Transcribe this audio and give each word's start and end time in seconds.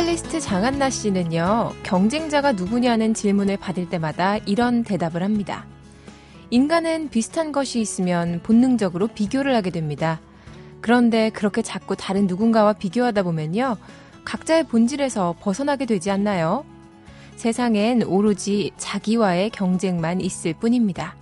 첼리스트 0.00 0.40
장한나 0.40 0.88
씨는요, 0.88 1.74
경쟁자가 1.82 2.52
누구냐는 2.52 3.12
질문을 3.12 3.58
받을 3.58 3.90
때마다 3.90 4.38
이런 4.38 4.82
대답을 4.82 5.22
합니다. 5.22 5.66
인간은 6.48 7.10
비슷한 7.10 7.52
것이 7.52 7.82
있으면 7.82 8.40
본능적으로 8.42 9.08
비교를 9.08 9.54
하게 9.54 9.68
됩니다. 9.68 10.18
그런데 10.80 11.28
그렇게 11.28 11.60
자꾸 11.60 11.96
다른 11.96 12.26
누군가와 12.26 12.72
비교하다 12.72 13.24
보면요, 13.24 13.76
각자의 14.24 14.68
본질에서 14.68 15.36
벗어나게 15.38 15.84
되지 15.84 16.10
않나요? 16.10 16.64
세상엔 17.36 18.04
오로지 18.04 18.70
자기와의 18.78 19.50
경쟁만 19.50 20.22
있을 20.22 20.54
뿐입니다. 20.54 21.19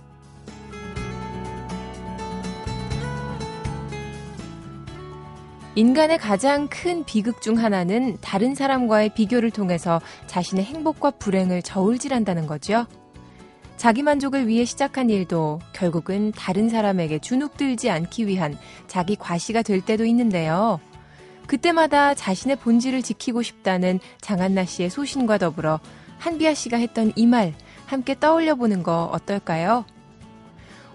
인간의 5.79 6.17
가장 6.17 6.67
큰 6.67 7.05
비극 7.05 7.41
중 7.41 7.57
하나는 7.57 8.17
다른 8.19 8.53
사람과의 8.53 9.13
비교를 9.13 9.49
통해서 9.49 10.01
자신의 10.27 10.65
행복과 10.65 11.11
불행을 11.11 11.61
저울질한다는 11.61 12.47
거죠. 12.47 12.85
자기 13.77 14.03
만족을 14.03 14.45
위해 14.45 14.65
시작한 14.65 15.09
일도 15.09 15.61
결국은 15.71 16.33
다른 16.33 16.67
사람에게 16.67 17.19
주눅들지 17.19 17.89
않기 17.89 18.27
위한 18.27 18.57
자기 18.87 19.15
과시가 19.15 19.61
될 19.61 19.79
때도 19.79 20.03
있는데요. 20.03 20.81
그때마다 21.47 22.13
자신의 22.13 22.57
본질을 22.57 23.01
지키고 23.01 23.41
싶다는 23.41 24.01
장한나 24.19 24.65
씨의 24.65 24.89
소신과 24.89 25.37
더불어 25.37 25.79
한비아 26.17 26.55
씨가 26.55 26.75
했던 26.75 27.13
이 27.15 27.25
말 27.25 27.53
함께 27.85 28.19
떠올려 28.19 28.55
보는 28.55 28.83
거 28.83 29.05
어떨까요? 29.13 29.85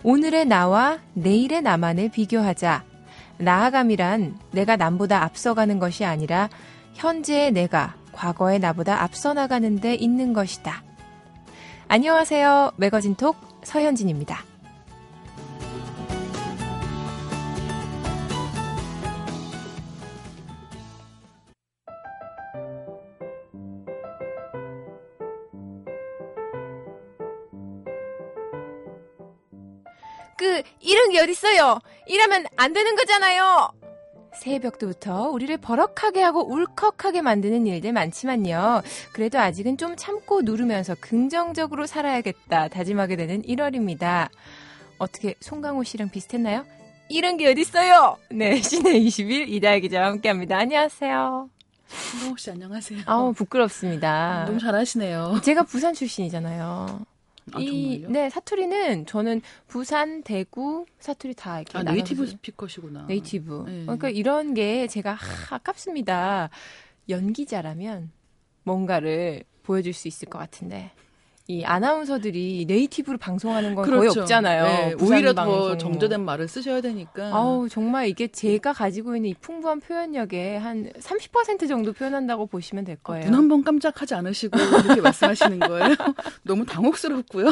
오늘의 0.03 0.45
나와 0.45 0.99
내일의 1.15 1.63
나만을 1.63 2.11
비교하자. 2.11 2.94
나아감이란 3.39 4.39
내가 4.53 4.77
남보다 4.77 5.23
앞서가는 5.23 5.79
것이 5.79 6.05
아니라 6.05 6.49
현재의 6.95 7.53
내가 7.53 7.95
과거의 8.13 8.59
나보다 8.61 9.03
앞서 9.03 9.35
나가는 9.35 9.81
데 9.81 9.95
있는 9.95 10.33
것이다. 10.33 10.83
안녕하세요. 11.89 12.73
매거진 12.77 13.15
톡 13.17 13.37
서현진입니다. 13.65 14.45
그 30.37 30.63
이런 30.81 31.11
게 31.11 31.21
어딨어요? 31.21 31.81
이러면 32.07 32.47
안 32.57 32.73
되는 32.73 32.95
거잖아요. 32.97 33.71
새벽부터 34.41 35.29
우리를 35.31 35.57
버럭하게 35.59 36.21
하고 36.21 36.51
울컥하게 36.53 37.23
만드는 37.23 37.67
일들 37.67 37.93
많지만요. 37.93 38.83
그래도 39.13 39.39
아직은 39.39 39.77
좀 39.79 39.95
참고 39.97 40.43
누르면서 40.43 40.97
긍정적으로 41.01 41.87
살아야겠다 41.87 42.69
다짐하게 42.69 43.17
되는 43.17 43.43
1월입니다. 43.43 44.29
어떻게 44.99 45.35
송강호 45.41 45.85
씨랑 45.85 46.11
비슷했나요? 46.11 46.65
이런 47.09 47.37
게 47.37 47.49
어딨어요? 47.51 48.17
네, 48.31 48.57
시내 48.63 48.99
20일 48.99 49.49
이다혜 49.49 49.81
기자와 49.81 50.07
함께합니다. 50.09 50.59
안녕하세요. 50.59 51.49
송강호 51.87 52.37
씨 52.37 52.51
안녕하세요. 52.51 53.01
아우 53.07 53.33
부끄럽습니다. 53.35 54.45
너무 54.47 54.59
잘하시네요. 54.59 55.41
제가 55.45 55.63
부산 55.63 55.95
출신이잖아요. 55.95 57.01
아, 57.53 57.61
이? 57.61 58.05
네, 58.09 58.31
사투리는 58.31 59.07
저는 59.07 59.43
부산, 59.67 60.23
대구 60.23 60.87
사투리 60.99 61.35
다 61.35 61.61
이렇게 61.61 61.79
아, 61.79 61.83
네이티브 61.83 62.27
스피커시구나. 62.27 63.07
네이티브. 63.07 63.65
네. 63.67 63.83
그러니까 63.83 64.09
이런 64.09 64.55
게 64.55 64.87
제가 64.87 65.13
하, 65.13 65.57
아깝습니다. 65.57 66.51
연기자라면 67.09 68.11
뭔가를 68.63 69.45
보여줄 69.63 69.93
수 69.93 70.09
있을 70.09 70.29
것 70.29 70.39
같은데 70.39 70.91
이 71.47 71.63
아나운서들이 71.63 72.65
네이티브로 72.67 73.19
방송하는 73.19 73.75
건 73.75 73.85
거의 73.85 74.09
없잖아요. 74.09 74.65
네, 74.65 74.95
오히려 74.99 75.35
방송. 75.35 75.59
더 75.59 75.77
정제된 75.77 76.25
말을 76.25 76.49
쓰셔야 76.49 76.81
되니까. 76.81 77.35
아우 77.37 77.69
정말 77.69 78.09
이게 78.09 78.29
제가 78.29 78.73
가지고 78.73 79.15
있는 79.15 79.29
이 79.31 79.35
풍부한 79.35 79.81
표현력의 79.81 80.59
한 80.59 80.91
30% 80.99 81.69
정도 81.69 81.93
표현한다고 81.93 82.47
보시면 82.47 82.85
될 82.87 82.97
거예요. 82.97 83.27
눈 83.27 83.35
한 83.35 83.49
번 83.49 83.63
깜짝하지 83.63 84.15
않으시고 84.15 84.59
이렇게 84.59 85.03
말씀하시는 85.03 85.59
거예요. 85.59 85.95
너무 86.45 86.65
당혹스럽고요. 86.65 87.51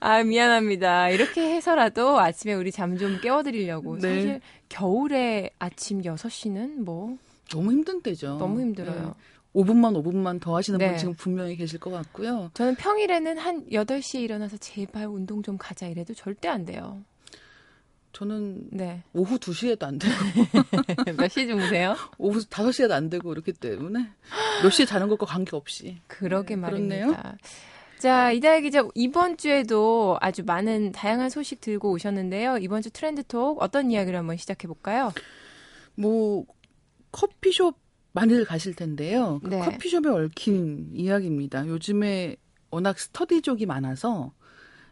아 0.00 0.24
미안합니다. 0.24 1.10
이렇게 1.10 1.54
해서라도 1.54 2.18
아침에 2.18 2.54
우리 2.54 2.72
잠 2.72 2.96
좀 2.96 3.20
깨워드리려고 3.20 3.98
네. 3.98 4.14
사실 4.14 4.40
겨울에 4.68 5.50
아침 5.58 6.00
6시는 6.02 6.78
뭐 6.82 7.16
너무 7.50 7.70
힘든 7.70 8.00
때죠. 8.00 8.36
너무 8.38 8.60
힘들어요. 8.60 9.14
5분만 9.56 10.04
5분만 10.04 10.40
더 10.40 10.54
하시는 10.54 10.78
네. 10.78 10.90
분 10.90 10.98
지금 10.98 11.14
분명히 11.14 11.56
계실 11.56 11.80
것 11.80 11.90
같고요. 11.90 12.50
저는 12.52 12.74
평일에는 12.74 13.38
한 13.38 13.66
8시에 13.66 14.20
일어나서 14.20 14.58
제발 14.58 15.06
운동 15.06 15.42
좀 15.42 15.56
가자 15.56 15.86
이래도 15.88 16.12
절대 16.12 16.48
안 16.48 16.66
돼요. 16.66 17.02
저는 18.12 18.68
네. 18.70 19.02
오후 19.12 19.38
2시에도 19.38 19.84
안 19.84 19.98
되고 19.98 20.12
몇 21.16 21.28
시에 21.28 21.46
주무세요? 21.46 21.96
오후 22.18 22.40
5시에도 22.40 22.92
안 22.92 23.10
되고 23.10 23.28
그렇기 23.28 23.52
때문에 23.52 24.10
몇 24.62 24.70
시에 24.70 24.86
자는 24.86 25.08
것과 25.08 25.26
관계없이 25.26 25.98
그러게 26.06 26.54
네, 26.54 26.60
말입니다. 26.60 27.06
그렇네요. 27.06 27.36
자, 27.98 28.30
이다혜 28.30 28.60
기자, 28.60 28.86
이번 28.94 29.38
주에도 29.38 30.18
아주 30.20 30.44
많은 30.44 30.92
다양한 30.92 31.30
소식 31.30 31.62
들고 31.62 31.90
오셨는데요. 31.92 32.58
이번 32.58 32.82
주 32.82 32.90
트렌드 32.90 33.22
톡 33.22 33.62
어떤 33.62 33.90
이야기를 33.90 34.18
한번 34.18 34.36
시작해 34.36 34.68
볼까요? 34.68 35.12
뭐 35.94 36.44
커피숍 37.10 37.85
많이들 38.16 38.44
가실 38.44 38.74
텐데요. 38.74 39.40
그 39.44 39.50
네. 39.50 39.58
커피숍에 39.60 40.08
얽힌 40.08 40.90
이야기입니다. 40.94 41.66
요즘에 41.68 42.36
워낙 42.70 42.98
스터디족이 42.98 43.66
많아서 43.66 44.32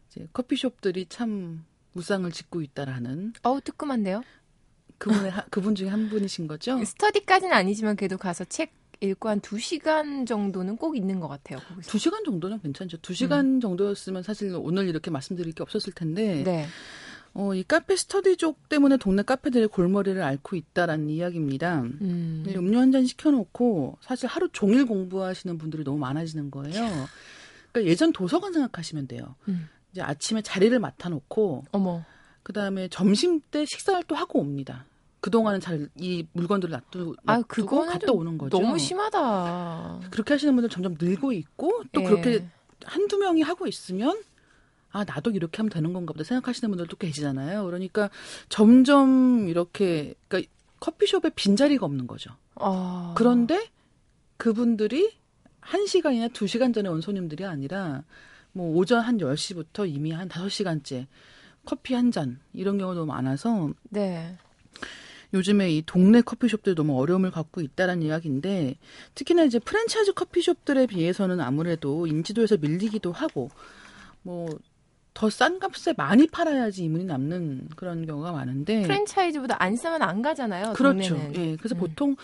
이제 0.09 0.29
커피숍들이 0.33 1.07
참 1.09 1.65
무쌍을 1.93 2.31
짓고 2.33 2.63
있다라는 2.63 3.33
어우, 3.43 3.61
뜨끔한데요? 3.63 4.23
그분의 4.99 5.31
하- 5.31 5.45
그분 5.51 5.75
중에 5.75 5.89
한 5.89 6.09
분이신 6.09 6.47
거죠. 6.47 6.83
스터디까지는 6.85 7.53
아니지만 7.53 7.97
그래도 7.97 8.17
가서 8.19 8.45
책 8.45 8.73
읽고 9.01 9.29
한 9.29 9.41
2시간 9.41 10.27
정도는 10.27 10.77
꼭 10.77 10.97
있는 10.97 11.19
것 11.21 11.29
같아요. 11.29 11.59
거기서. 11.69 11.91
두 11.91 11.99
시간 11.99 12.25
정도는 12.25 12.61
괜찮죠. 12.61 12.99
두 12.99 13.13
시간 13.13 13.61
정도였으면 13.61 14.23
사실 14.23 14.55
오늘 14.57 14.89
이렇게 14.89 15.11
말씀드릴 15.11 15.53
게 15.53 15.63
없었을 15.63 15.93
텐데, 15.93 16.39
음. 16.41 16.45
네. 16.45 16.67
어, 17.35 17.53
이 17.55 17.65
카페 17.65 17.97
스터디 17.97 18.37
족 18.37 18.69
때문에 18.69 18.97
동네 18.97 19.23
카페들의 19.23 19.69
골머리를 19.69 20.23
앓고 20.23 20.55
있다라는 20.57 21.11
이야기입니다. 21.11 21.81
음. 21.83 22.45
네, 22.47 22.55
음료 22.57 22.79
한 22.79 22.93
잔 22.93 23.05
시켜놓고 23.07 23.99
사실 24.01 24.29
하루 24.29 24.49
종일 24.53 24.87
공부하시는 24.87 25.59
분들이 25.59 25.83
너무 25.83 25.99
많아지는 25.99 26.51
거예요. 26.53 26.73
그러니까 27.73 27.91
예전 27.91 28.13
도서관 28.13 28.53
생각하시면 28.53 29.09
돼요. 29.09 29.35
음. 29.49 29.69
이제 29.91 30.01
아침에 30.01 30.43
자리를 30.43 30.79
맡아놓고 30.79 31.65
어머. 31.73 32.05
그 32.45 32.53
다음에 32.53 32.87
점심 32.89 33.41
때 33.51 33.65
식사를 33.65 34.05
또 34.07 34.15
하고 34.15 34.39
옵니다. 34.39 34.85
그동안은 35.21 35.59
잘 35.61 35.89
이 35.99 36.27
물건들을 36.35 36.71
놔두, 36.73 37.17
아, 37.27 37.37
놔두고 37.39 37.49
그거는 37.49 37.93
갔다 37.95 38.07
좀 38.07 38.19
오는 38.19 38.37
거죠. 38.39 38.59
너무 38.61 38.79
심하다. 38.79 40.01
그렇게 40.11 40.35
하시는 40.35 40.55
분들 40.55 40.69
점점 40.69 40.97
늘고 41.01 41.33
있고 41.33 41.83
또 41.93 42.03
예. 42.03 42.05
그렇게 42.05 42.47
한두 42.85 43.17
명이 43.19 43.41
하고 43.43 43.67
있으면 43.67 44.23
아 44.95 45.03
나도 45.05 45.33
이렇게 45.33 45.57
하면 45.57 45.71
되는 45.71 45.93
건가 45.93 46.13
보다 46.13 46.23
생각하시는 46.23 46.71
분들도 46.71 46.97
계시잖아요. 46.97 47.65
그러니까 47.65 48.11
점점 48.49 49.49
이렇게 49.49 50.15
그러니까 50.29 50.49
커피숍에 50.79 51.31
빈자리가 51.35 51.85
없는 51.85 52.07
거죠. 52.07 52.31
아. 52.55 53.13
그런데 53.17 53.69
그분들이 54.37 55.13
한시간이나두시간 55.61 56.73
전에 56.73 56.89
온 56.89 57.01
손님들이 57.01 57.45
아니라 57.45 58.05
뭐 58.53 58.77
오전 58.77 59.01
한 59.01 59.19
10시부터 59.19 59.93
이미 59.93 60.13
한 60.13 60.29
5시간째 60.29 61.07
커피 61.65 61.95
한 61.95 62.13
잔 62.13 62.39
이런 62.53 62.79
경우도 62.79 63.01
너무 63.01 63.13
많아서 63.13 63.71
네. 63.91 64.37
요즘에 65.33 65.73
이 65.73 65.83
동네 65.85 66.21
커피숍들이 66.21 66.77
너무 66.77 66.97
어려움을 67.01 67.33
갖고 67.33 67.61
있다라는 67.63 68.05
이야기인데 68.05 68.77
특히나 69.17 69.43
이제 69.43 69.59
프랜차이즈 69.59 70.13
커피숍들에 70.13 70.87
비해서는 70.87 71.41
아무래도 71.41 72.07
인지도에서 72.07 72.59
밀리기도 72.59 73.11
하고 73.11 73.51
뭐 74.23 74.49
더 75.15 75.31
싼 75.31 75.59
값에 75.61 75.95
많이 75.97 76.27
팔아야지 76.27 76.85
이문이 76.85 77.05
남는 77.05 77.69
그런 77.77 78.05
경우가 78.05 78.33
많은데 78.33 78.83
프랜차이즈보다 78.83 79.57
안 79.63 79.77
싸면 79.77 80.03
안 80.03 80.23
가잖아요. 80.23 80.73
그렇죠. 80.75 81.15
동네는. 81.17 81.37
예. 81.37 81.57
그래서 81.57 81.77
음. 81.77 81.79
보통 81.79 82.17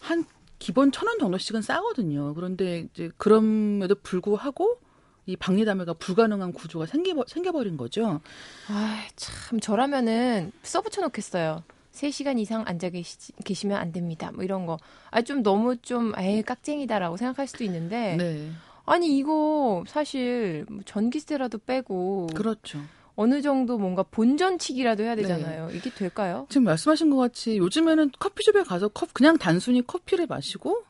한 0.00 0.24
기본 0.58 0.90
천 0.92 1.06
원 1.08 1.18
정도씩은 1.18 1.62
싸거든요. 1.62 2.34
그런데 2.34 2.88
이제 2.92 3.10
그럼에도 3.16 3.94
불구하고 3.94 4.78
이 5.26 5.36
방리담회가 5.36 5.94
불가능한 5.94 6.52
구조가 6.52 6.86
생겨 6.86 7.14
생겨버린 7.28 7.76
거죠. 7.76 8.20
아, 8.68 9.02
참 9.14 9.60
저라면은 9.60 10.50
써 10.64 10.80
붙여 10.80 11.00
놓겠어요. 11.02 11.62
3시간 11.92 12.38
이상 12.40 12.64
앉아 12.66 12.88
계시, 12.90 13.32
계시면 13.44 13.76
안 13.76 13.92
됩니다. 13.92 14.32
뭐 14.32 14.42
이런 14.42 14.66
거. 14.66 14.78
아, 15.10 15.20
좀 15.22 15.42
너무 15.42 15.76
좀, 15.76 16.12
에이, 16.18 16.42
깍쟁이다라고 16.42 17.16
생각할 17.18 17.46
수도 17.46 17.62
있는데. 17.64 18.16
네. 18.16 18.50
아니, 18.84 19.16
이거 19.16 19.84
사실 19.86 20.64
뭐 20.68 20.80
전기세라도 20.84 21.58
빼고. 21.58 22.28
그렇죠. 22.34 22.80
어느 23.14 23.42
정도 23.42 23.78
뭔가 23.78 24.02
본전치기라도 24.02 25.02
해야 25.02 25.14
네. 25.14 25.22
되잖아요. 25.22 25.70
이게 25.72 25.90
될까요? 25.90 26.46
지금 26.48 26.64
말씀하신 26.64 27.10
것 27.10 27.16
같이 27.18 27.58
요즘에는 27.58 28.10
커피숍에 28.18 28.62
가서 28.62 28.88
컵 28.88 29.12
그냥 29.12 29.36
단순히 29.36 29.86
커피를 29.86 30.26
마시고 30.26 30.84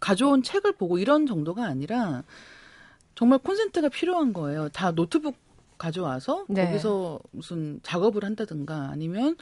가져온 0.00 0.42
책을 0.42 0.72
보고 0.72 0.98
이런 0.98 1.26
정도가 1.26 1.64
아니라 1.64 2.24
정말 3.14 3.38
콘센트가 3.38 3.88
필요한 3.88 4.32
거예요. 4.32 4.68
다 4.70 4.90
노트북 4.90 5.36
가져와서 5.78 6.44
네. 6.48 6.66
거기서 6.66 7.20
무슨 7.30 7.80
작업을 7.82 8.24
한다든가 8.24 8.88
아니면 8.90 9.36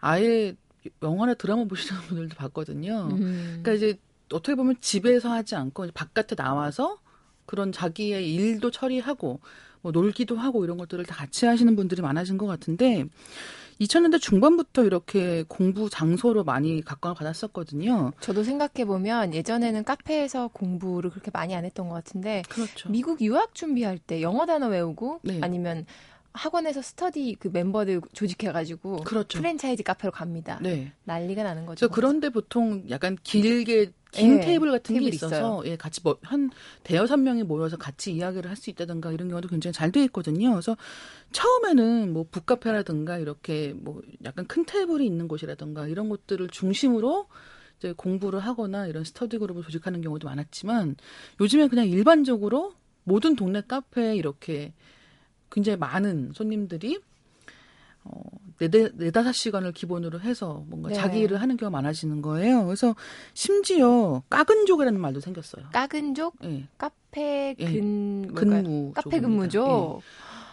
아예 0.00 0.54
영화나 1.00 1.34
드라마 1.34 1.64
보시는 1.64 2.00
분들도 2.08 2.36
봤거든요. 2.36 3.08
음. 3.12 3.60
그러니까 3.62 3.72
이제 3.72 3.98
어떻게 4.32 4.54
보면 4.56 4.76
집에서 4.80 5.30
하지 5.30 5.54
않고 5.54 5.86
바깥에 5.94 6.34
나와서 6.34 6.98
그런 7.46 7.72
자기의 7.72 8.32
일도 8.34 8.70
처리하고 8.70 9.40
뭐 9.80 9.92
놀기도 9.92 10.36
하고 10.36 10.64
이런 10.64 10.78
것들을 10.78 11.04
다 11.04 11.16
같이 11.16 11.46
하시는 11.46 11.74
분들이 11.76 12.02
많아진 12.02 12.38
것 12.38 12.46
같은데 12.46 13.04
2000년대 13.80 14.20
중반부터 14.20 14.84
이렇게 14.84 15.44
공부 15.48 15.90
장소로 15.90 16.44
많이 16.44 16.82
각광을 16.82 17.16
받았었거든요. 17.16 18.12
저도 18.20 18.44
생각해 18.44 18.84
보면 18.86 19.34
예전에는 19.34 19.82
카페에서 19.84 20.48
공부를 20.48 21.10
그렇게 21.10 21.30
많이 21.32 21.54
안 21.54 21.64
했던 21.64 21.88
것 21.88 21.94
같은데 21.94 22.42
그렇죠. 22.48 22.88
미국 22.90 23.20
유학 23.20 23.54
준비할 23.54 23.98
때 23.98 24.22
영어 24.22 24.46
단어 24.46 24.68
외우고 24.68 25.20
네. 25.24 25.40
아니면 25.42 25.86
학원에서 26.32 26.80
스터디 26.80 27.36
그 27.38 27.50
멤버들 27.52 28.00
조직해가지고 28.12 28.98
그렇죠. 28.98 29.38
프랜차이즈 29.38 29.82
카페로 29.82 30.12
갑니다. 30.12 30.58
네. 30.62 30.92
난리가 31.04 31.42
나는 31.42 31.66
거죠. 31.66 31.88
그런데 31.88 32.30
보통 32.30 32.84
약간 32.88 33.18
길게 33.22 33.92
긴 34.12 34.38
예, 34.38 34.40
테이블 34.40 34.70
같은 34.70 34.94
게 34.94 35.00
테이블 35.00 35.14
있어서 35.14 35.34
있어요. 35.34 35.62
예, 35.66 35.76
같이 35.76 36.00
뭐, 36.04 36.18
한 36.22 36.50
대여섯 36.84 37.18
명이 37.20 37.42
모여서 37.44 37.76
같이 37.76 38.12
이야기를 38.12 38.48
할 38.50 38.56
수 38.56 38.70
있다든가 38.70 39.10
이런 39.12 39.28
경우도 39.28 39.48
굉장히 39.48 39.72
잘 39.72 39.90
돼 39.90 40.04
있거든요. 40.04 40.50
그래서 40.52 40.76
처음에는 41.32 42.12
뭐 42.12 42.26
북카페라든가 42.30 43.18
이렇게 43.18 43.72
뭐 43.74 44.02
약간 44.24 44.46
큰 44.46 44.64
테이블이 44.66 45.04
있는 45.06 45.28
곳이라든가 45.28 45.88
이런 45.88 46.08
것들을 46.08 46.48
중심으로 46.48 47.26
이제 47.78 47.92
공부를 47.96 48.40
하거나 48.40 48.86
이런 48.86 49.02
스터디 49.04 49.38
그룹을 49.38 49.62
조직하는 49.64 50.02
경우도 50.02 50.28
많았지만 50.28 50.96
요즘에 51.40 51.68
그냥 51.68 51.88
일반적으로 51.88 52.74
모든 53.04 53.34
동네 53.34 53.60
카페에 53.62 54.14
이렇게 54.14 54.72
굉장히 55.50 55.76
많은 55.78 56.32
손님들이 56.34 57.00
어, 58.04 58.20
네네, 58.58 58.90
네다섯 58.94 59.34
시간을 59.34 59.72
기본으로 59.72 60.20
해서 60.20 60.64
뭔가 60.68 60.88
네. 60.88 60.94
자기 60.94 61.20
일을 61.20 61.40
하는 61.40 61.56
경우가 61.56 61.76
많아지는 61.76 62.22
거예요. 62.22 62.64
그래서 62.64 62.94
심지어 63.34 64.22
까근족이라는 64.30 65.00
말도 65.00 65.20
생겼어요. 65.20 65.66
까근족 65.72 66.34
예. 66.44 66.68
카페 66.78 67.54
예. 67.58 67.64
근 67.72 68.22
뭘까요? 68.32 68.62
근무. 68.62 68.92
카페. 68.92 69.20
근무죠. 69.20 70.00
예. 70.00 70.02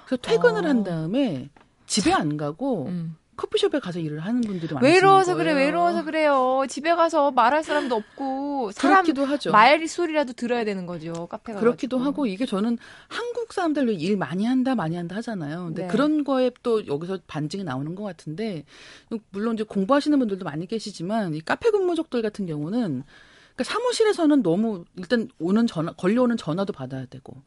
그래서 0.06 0.22
퇴근을 0.22 0.66
어. 0.66 0.69
한 0.69 0.84
다음에 0.84 1.50
집에 1.86 2.12
안 2.13 2.38
가고 2.38 2.88
음. 2.88 3.16
커피숍에 3.40 3.80
가서 3.80 4.00
일을 4.00 4.20
하는 4.20 4.42
분들이 4.42 4.74
많아요. 4.74 4.92
외로워서 4.92 5.36
그래, 5.36 5.54
외로워서 5.54 6.04
그래요. 6.04 6.66
집에 6.68 6.94
가서 6.94 7.32
말할 7.32 7.64
사람도 7.64 7.96
없고 7.96 8.72
사람 8.74 9.04
그렇기도 9.04 9.24
하죠. 9.24 9.52
말 9.52 9.88
소리라도 9.88 10.34
들어야 10.34 10.66
되는 10.66 10.86
거죠. 10.86 11.28
카페 11.28 11.54
가 11.54 11.62
그렇기도 11.62 12.00
하고 12.00 12.26
이게 12.26 12.46
저는 12.46 12.78
한국 13.08 13.54
사람들로 13.54 13.94
일 13.94 14.18
많이 14.18 14.46
한다 14.46 14.76
많이 14.76 14.98
한다 14.98 15.16
하잖아요. 15.16 15.68
근데 15.68 15.84
네. 15.84 15.88
그런 15.88 16.26
거에 16.26 16.52
또 16.64 16.86
여기서 16.86 17.20
반증이 17.28 17.64
나오는 17.64 17.96
것 17.96 18.04
같은데 18.04 18.66
물론 19.30 19.54
이제 19.54 19.64
공부하시는 19.64 20.20
분들도 20.20 20.44
많이 20.44 20.68
계시지만 20.68 21.34
이 21.34 21.40
카페 21.40 21.72
근무족들 21.72 22.22
같은 22.22 22.46
경우는 22.46 23.04
그러니까 23.56 23.64
사무실에서는 23.64 24.44
너무 24.44 24.84
일단 24.98 25.30
오는 25.40 25.66
전화 25.66 25.94
걸려오는 25.94 26.36
전화도 26.36 26.74
받아야 26.74 27.06
되고 27.06 27.38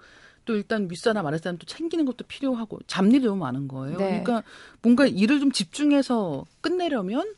또 0.45 0.57
일단 0.57 0.89
윗사람 0.91 1.27
아랫사람 1.27 1.59
또 1.59 1.67
챙기는 1.67 2.05
것도 2.05 2.25
필요하고 2.27 2.81
잡일이 2.87 3.21
너무 3.21 3.39
많은 3.39 3.69
거예요. 3.69 3.97
네. 3.99 4.23
그러니까 4.23 4.43
뭔가 4.83 5.07
일을 5.07 5.41
좀 5.41 5.53
집중해서 5.53 6.45
끝내려면 6.61 7.35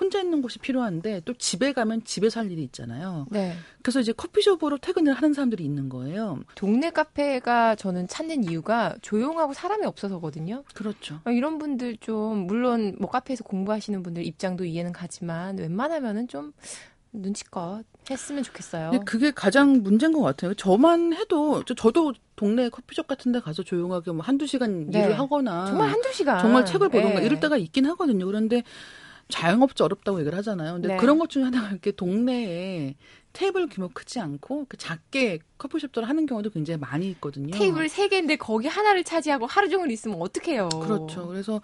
혼자 0.00 0.20
있는 0.20 0.42
곳이 0.42 0.58
필요한데 0.58 1.22
또 1.24 1.34
집에 1.34 1.72
가면 1.72 2.04
집에서 2.04 2.40
할 2.40 2.50
일이 2.50 2.62
있잖아요. 2.62 3.26
네. 3.30 3.54
그래서 3.82 4.00
이제 4.00 4.12
커피숍으로 4.12 4.78
퇴근을 4.78 5.12
하는 5.12 5.34
사람들이 5.34 5.64
있는 5.64 5.88
거예요. 5.88 6.38
동네 6.54 6.90
카페가 6.90 7.74
저는 7.74 8.06
찾는 8.06 8.44
이유가 8.44 8.94
조용하고 9.02 9.54
사람이 9.54 9.84
없어서거든요. 9.86 10.62
그렇죠. 10.74 11.20
어, 11.24 11.30
이런 11.30 11.58
분들 11.58 11.96
좀 11.98 12.46
물론 12.46 12.94
뭐 13.00 13.10
카페에서 13.10 13.44
공부하시는 13.44 14.02
분들 14.02 14.24
입장도 14.24 14.64
이해는 14.64 14.92
가지만 14.92 15.58
웬만하면은 15.58 16.28
좀 16.28 16.52
눈치껏 17.20 17.84
했으면 18.10 18.42
좋겠어요. 18.42 18.92
그게 19.04 19.30
가장 19.30 19.82
문제인 19.82 20.12
것 20.12 20.22
같아요. 20.22 20.54
저만 20.54 21.12
해도 21.12 21.64
저, 21.64 21.74
저도 21.74 22.14
동네 22.36 22.68
커피숍 22.68 23.06
같은 23.06 23.32
데 23.32 23.40
가서 23.40 23.62
조용하게 23.62 24.12
뭐 24.12 24.22
한두 24.22 24.46
시간 24.46 24.88
네. 24.90 25.00
일을 25.00 25.18
하거나 25.18 25.66
정말 25.66 25.90
한두 25.90 26.12
시간 26.12 26.40
정말 26.40 26.64
책을 26.64 26.88
보던가 26.88 27.20
예. 27.20 27.26
이럴 27.26 27.40
때가 27.40 27.56
있긴 27.56 27.86
하거든요. 27.86 28.26
그런데 28.26 28.62
자영업자 29.28 29.84
어렵다고 29.84 30.20
얘기를 30.20 30.36
하잖아요. 30.38 30.74
근데 30.74 30.88
네. 30.88 30.96
그런 30.96 31.18
것 31.18 31.28
중에 31.28 31.42
하나가 31.42 31.68
이렇게 31.68 31.92
동네에 31.92 32.96
테이블 33.34 33.68
규모 33.68 33.88
크지 33.88 34.20
않고 34.20 34.66
그 34.68 34.76
작게 34.78 35.40
커피숍들을 35.58 36.08
하는 36.08 36.26
경우도 36.26 36.50
굉장히 36.50 36.80
많이 36.80 37.08
있거든요. 37.10 37.50
테이블 37.50 37.88
세 37.88 38.08
개인데 38.08 38.36
거기 38.36 38.68
하나를 38.68 39.04
차지하고 39.04 39.46
하루 39.46 39.68
종일 39.68 39.90
있으면 39.90 40.20
어떡해요. 40.20 40.70
그렇죠. 40.70 41.26
그래서 41.26 41.60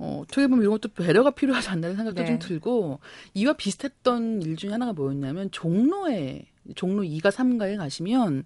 어, 0.00 0.22
어떻게 0.22 0.46
보면 0.46 0.62
이런 0.62 0.72
것도 0.72 0.88
배려가 0.94 1.30
필요하지 1.30 1.68
않나는 1.68 1.94
생각도 1.94 2.22
네. 2.22 2.26
좀 2.26 2.38
들고 2.38 3.00
이와 3.34 3.52
비슷했던 3.52 4.40
일 4.42 4.56
중에 4.56 4.70
하나가 4.70 4.94
뭐였냐면 4.94 5.50
종로에 5.50 6.46
종로 6.74 7.02
2가 7.02 7.30
3가에 7.30 7.76
가시면 7.76 8.44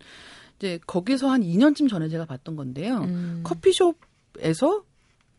이제 0.58 0.80
거기서 0.84 1.30
한 1.30 1.42
2년쯤 1.42 1.88
전에 1.88 2.08
제가 2.08 2.24
봤던 2.24 2.56
건데요. 2.56 3.02
음. 3.02 3.40
커피숍에서 3.44 4.82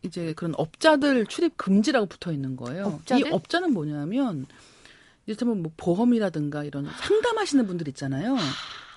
이제 0.03 0.33
그런 0.37 0.53
업자들 0.55 1.25
출입 1.25 1.57
금지라고 1.57 2.05
붙어 2.05 2.31
있는 2.31 2.55
거예요. 2.55 2.85
업자들? 2.85 3.27
이 3.27 3.31
업자는 3.31 3.73
뭐냐면 3.73 4.45
이를테면 5.25 5.63
뭐 5.63 5.71
보험이라든가 5.75 6.63
이런 6.63 6.85
상담하시는 6.85 7.67
분들 7.67 7.89
있잖아요. 7.89 8.37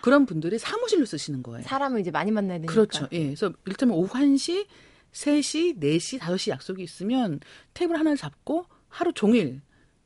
그런 0.02 0.24
분들이 0.24 0.56
사무실로 0.58 1.04
쓰시는 1.04 1.42
거예요. 1.42 1.64
사람을 1.64 2.00
이제 2.00 2.12
많이 2.12 2.30
만나야 2.30 2.58
되니까. 2.58 2.72
그렇죠. 2.72 3.08
예. 3.10 3.24
그래서 3.24 3.52
이를테면 3.64 3.96
오후 3.96 4.08
1시, 4.08 4.66
3시, 5.12 5.80
4시, 5.80 6.18
5시 6.18 6.50
약속이 6.50 6.82
있으면 6.82 7.40
테이블 7.74 7.98
하나를 7.98 8.16
잡고 8.16 8.66
하루 8.88 9.12
종일 9.12 9.60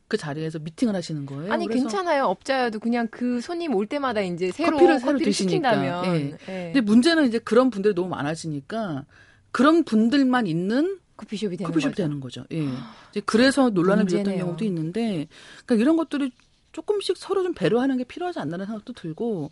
그 0.08 0.16
자리에서 0.16 0.58
미팅을 0.58 0.94
하시는 0.94 1.24
거예요. 1.24 1.52
아니 1.52 1.66
괜찮아요. 1.66 2.26
업자여도 2.26 2.80
그냥 2.80 3.08
그 3.10 3.40
손님 3.40 3.74
올 3.74 3.86
때마다 3.86 4.20
이제 4.20 4.50
새로 4.50 4.72
커피를 4.72 5.00
새로 5.00 5.18
드시니까. 5.18 6.06
예. 6.06 6.36
예. 6.48 6.64
근데 6.72 6.80
문제는 6.82 7.26
이제 7.26 7.38
그런 7.38 7.70
분들이 7.70 7.94
너무 7.94 8.08
많아지니까 8.10 9.06
그런 9.50 9.84
분들만 9.84 10.46
있는 10.46 10.98
커피숍이 11.16 11.56
되는 11.56 11.70
커피숍 11.70 11.88
거죠. 11.88 12.02
되는 12.02 12.20
거죠. 12.20 12.44
예. 12.52 12.68
이제 13.10 13.20
그래서 13.24 13.70
논란을 13.70 14.06
빚었던. 14.06 14.36
경우도 14.36 14.64
있는데, 14.64 15.28
그러니까 15.64 15.82
이런 15.82 15.96
것들이 15.96 16.32
조금씩 16.72 17.16
서로 17.16 17.42
좀 17.42 17.54
배려하는 17.54 17.96
게 17.98 18.04
필요하지 18.04 18.38
않나는 18.38 18.66
생각도 18.66 18.92
들고, 18.94 19.50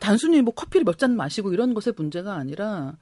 단순히 0.00 0.42
뭐 0.42 0.52
커피를 0.54 0.84
몇 0.84 0.98
잔 0.98 1.16
마시고 1.16 1.52
이런 1.52 1.72
것의 1.74 1.94
문제가 1.96 2.34
아니라, 2.34 2.96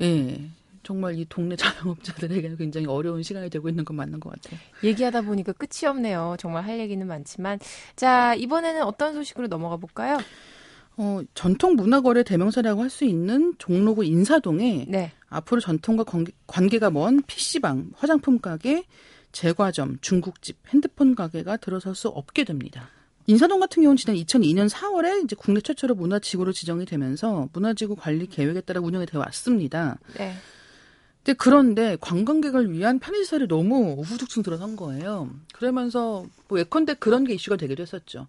예. 0.00 0.48
정말 0.84 1.18
이 1.18 1.26
동네 1.28 1.56
자영업자들에게는 1.56 2.56
굉장히 2.56 2.86
어려운 2.86 3.22
시간이 3.22 3.50
되고 3.50 3.68
있는 3.68 3.84
건 3.84 3.96
맞는 3.96 4.20
것 4.20 4.30
같아요. 4.32 4.60
얘기하다 4.82 5.22
보니까 5.22 5.52
끝이 5.52 5.88
없네요. 5.88 6.36
정말 6.38 6.64
할 6.64 6.78
얘기는 6.78 7.04
많지만. 7.06 7.58
자, 7.96 8.34
이번에는 8.34 8.82
어떤 8.84 9.14
소식으로 9.14 9.48
넘어가 9.48 9.76
볼까요? 9.76 10.18
어, 10.96 11.20
전통 11.34 11.74
문화거래 11.74 12.22
대명사라고 12.22 12.82
할 12.82 12.90
수 12.90 13.04
있는 13.04 13.54
종로구 13.58 14.04
인사동에 14.04 14.84
네. 14.88 15.10
앞으로 15.28 15.60
전통과 15.60 16.04
관계, 16.04 16.30
관계가 16.46 16.90
먼 16.90 17.20
PC방, 17.22 17.90
화장품 17.96 18.38
가게, 18.38 18.84
제과점, 19.32 19.98
중국집, 20.00 20.58
핸드폰 20.68 21.16
가게가 21.16 21.56
들어설 21.56 21.96
수 21.96 22.06
없게 22.08 22.44
됩니다. 22.44 22.88
인사동 23.26 23.58
같은 23.58 23.82
경우는 23.82 23.96
지난 23.96 24.14
2002년 24.16 24.68
4월에 24.68 25.24
이제 25.24 25.34
국내 25.36 25.60
최초로 25.60 25.94
문화지구로 25.96 26.52
지정이 26.52 26.84
되면서 26.84 27.48
문화지구 27.52 27.96
관리 27.96 28.26
계획에 28.28 28.60
따라 28.60 28.80
운영이 28.80 29.06
되어 29.06 29.20
왔습니다. 29.20 29.98
네. 30.16 30.34
근데 31.24 31.32
그런데 31.38 31.96
관광객을 32.02 32.70
위한 32.70 32.98
편의시설이 32.98 33.48
너무 33.48 33.94
우후죽순 33.98 34.42
들어선 34.42 34.76
거예요. 34.76 35.30
그러면서 35.54 36.26
뭐 36.48 36.58
예컨대 36.58 36.94
그런 36.94 37.24
게 37.24 37.32
이슈가 37.32 37.56
되기도 37.56 37.82
했었죠. 37.82 38.26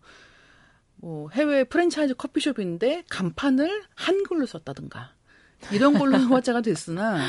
뭐 0.96 1.30
해외 1.32 1.66
프랜차이즈 1.66 2.14
커피숍인데 2.16 3.04
간판을 3.10 3.84
한글로 3.96 4.46
썼다든가 4.46 5.12
이런 5.74 6.00
걸로 6.00 6.16
화제가 6.34 6.62
됐으나 6.62 7.20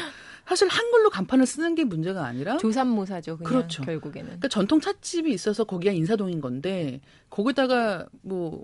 사실 0.46 0.68
한글로 0.68 1.10
간판을 1.10 1.44
쓰는 1.44 1.74
게 1.74 1.82
문제가 1.82 2.24
아니라 2.24 2.58
조삼모사죠. 2.58 3.38
그냥 3.38 3.52
그렇죠. 3.52 3.82
결국에는. 3.82 4.26
그러니까 4.26 4.46
전통 4.46 4.80
찻집이 4.80 5.32
있어서 5.32 5.64
거기가 5.64 5.92
인사동인 5.92 6.40
건데 6.40 7.00
거기다가 7.28 8.06
뭐 8.22 8.62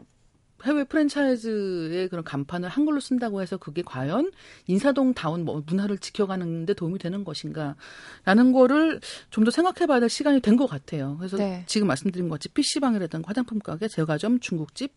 해외 0.64 0.84
프랜차이즈의 0.84 2.08
그런 2.08 2.24
간판을 2.24 2.68
한글로 2.68 3.00
쓴다고 3.00 3.42
해서 3.42 3.56
그게 3.56 3.82
과연 3.82 4.30
인사동 4.66 5.14
다운 5.14 5.44
뭐 5.44 5.62
문화를 5.66 5.98
지켜가는 5.98 6.66
데 6.66 6.74
도움이 6.74 6.98
되는 6.98 7.24
것인가 7.24 7.76
라는 8.24 8.52
거를 8.52 9.00
좀 9.30 9.42
더 9.42 9.50
생각해 9.50 9.86
봐야 9.86 9.98
될 9.98 10.08
시간이 10.08 10.40
된 10.40 10.56
것 10.56 10.66
같아요. 10.66 11.16
그래서 11.18 11.36
네. 11.36 11.64
지금 11.66 11.86
말씀드린 11.88 12.28
것 12.28 12.34
같이 12.36 12.48
PC방이라든가 12.50 13.28
화장품 13.28 13.58
가게, 13.58 13.88
제과점, 13.88 14.38
중국집, 14.40 14.92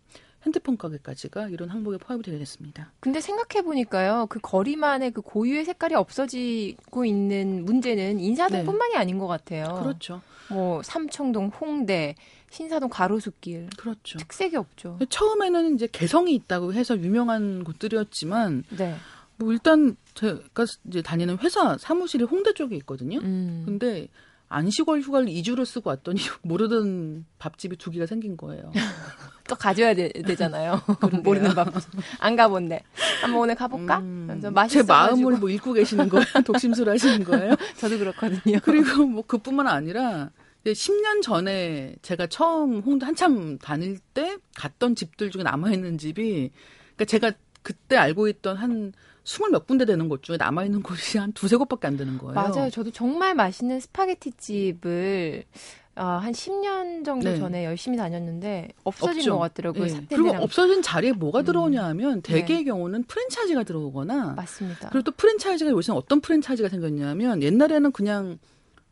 핸드폰 0.46 0.78
가게까지가 0.78 1.48
이런 1.48 1.70
항목에 1.70 1.98
포함이 1.98 2.22
되게 2.22 2.38
됐습니다. 2.38 2.92
근데 3.00 3.20
생각해 3.20 3.64
보니까요, 3.64 4.28
그 4.30 4.40
거리만의 4.42 5.12
그 5.12 5.22
고유의 5.22 5.66
색깔이 5.66 5.96
없어지고 5.96 7.06
있는 7.06 7.66
문제는 7.66 8.20
인사동뿐만이 8.20 8.94
네. 8.94 9.00
아닌 9.00 9.18
것 9.18 9.28
같아요. 9.28 9.80
그렇죠. 9.82 10.22
뭐 10.50 10.84
삼청동, 10.84 11.48
홍대, 11.48 12.16
신사동 12.56 12.90
가로수길. 12.90 13.70
그렇죠. 13.78 14.18
특색이 14.18 14.56
없죠. 14.56 14.98
처음에는 15.10 15.76
이제 15.76 15.88
개성이 15.92 16.34
있다고 16.36 16.74
해서 16.74 16.98
유명한 16.98 17.66
곳들이었지만, 17.66 18.64
네. 18.78 18.96
뭐 19.36 19.52
일단 19.52 19.98
제가 20.14 20.66
이제 20.88 21.02
다니는 21.02 21.40
회사 21.40 21.78
사무실이 21.78 22.24
홍대 22.24 22.54
쪽에 22.54 22.78
있거든요. 22.78 23.20
음. 23.20 23.64
근데 23.66 24.08
안시월 24.48 25.02
휴가를 25.02 25.28
2주를 25.28 25.66
쓰고 25.66 25.90
왔더니 25.90 26.22
모르던 26.44 27.26
밥집이 27.40 27.76
두 27.76 27.92
개가 27.92 28.06
생긴 28.06 28.38
거예요. 28.38 28.72
또 29.50 29.56
가져야 29.56 29.94
되, 29.94 30.10
잖아요 30.36 30.82
모르는 31.24 31.54
밥. 31.54 31.68
안 32.20 32.38
가본데. 32.38 32.84
한번 33.22 33.42
오늘 33.42 33.56
가볼까? 33.56 34.00
음, 34.00 34.42
제 34.70 34.82
마음을 34.82 35.38
뭐 35.40 35.50
읽고 35.50 35.74
계시는 35.74 36.08
거예요? 36.08 36.26
독심술 36.46 36.90
하시는 36.90 37.24
거예요? 37.26 37.56
저도 37.78 38.00
그렇거든요. 38.00 38.60
그리고 38.64 39.06
뭐 39.06 39.24
그뿐만 39.28 39.68
아니라 39.68 40.30
10년 40.74 41.22
전에 41.22 41.96
제가 42.02 42.28
처음 42.28 42.80
홍대 42.80 43.06
한참 43.06 43.58
다닐 43.60 44.00
때 44.14 44.38
갔던 44.56 44.96
집들 44.96 45.32
중에 45.32 45.44
남아있는 45.44 45.98
집이 45.98 46.52
그러니까 46.96 47.06
제가 47.06 47.32
그때 47.62 47.98
알고 47.98 48.28
있던 48.28 48.58
한 48.58 48.94
스물 49.24 49.50
몇 49.50 49.66
군데 49.66 49.86
되는 49.86 50.08
곳 50.08 50.22
중에 50.24 50.38
남아있는 50.38 50.84
곳이 50.84 51.18
한 51.18 51.34
두세 51.34 51.56
곳밖에 51.56 51.88
안 51.88 51.98
되는 51.98 52.18
거예요. 52.18 52.34
맞아요. 52.36 52.70
저도 52.70 52.92
정말 52.92 53.34
맛있는 53.34 53.80
스파게티 53.80 54.34
집을 54.38 55.46
어, 55.98 56.04
한 56.04 56.34
10년 56.34 57.06
정도 57.06 57.30
네. 57.30 57.40
전에 57.40 57.66
열심히 57.66 57.98
다녔는데 57.98 58.70
없어진 58.84 59.20
없죠. 59.20 59.34
것 59.34 59.40
같더라고요. 59.40 59.86
네. 59.86 60.06
그리고 60.10 60.30
없어진 60.36 60.82
자리에 60.82 61.14
뭐가 61.14 61.40
음. 61.40 61.46
들어오냐 61.46 61.84
하면 61.86 62.22
대개의 62.22 62.60
네. 62.60 62.66
경우는 62.66 63.04
프랜차이즈가 63.04 63.64
들어오거나 63.64 64.34
맞습니다. 64.36 64.90
그리고 64.90 65.04
또 65.04 65.12
프랜차이즈가 65.14 65.72
요새는 65.72 65.98
어떤 65.98 66.20
프랜차이즈가 66.20 66.70
생겼냐면 66.70 67.42
옛날에는 67.42 67.94
그냥 67.94 68.38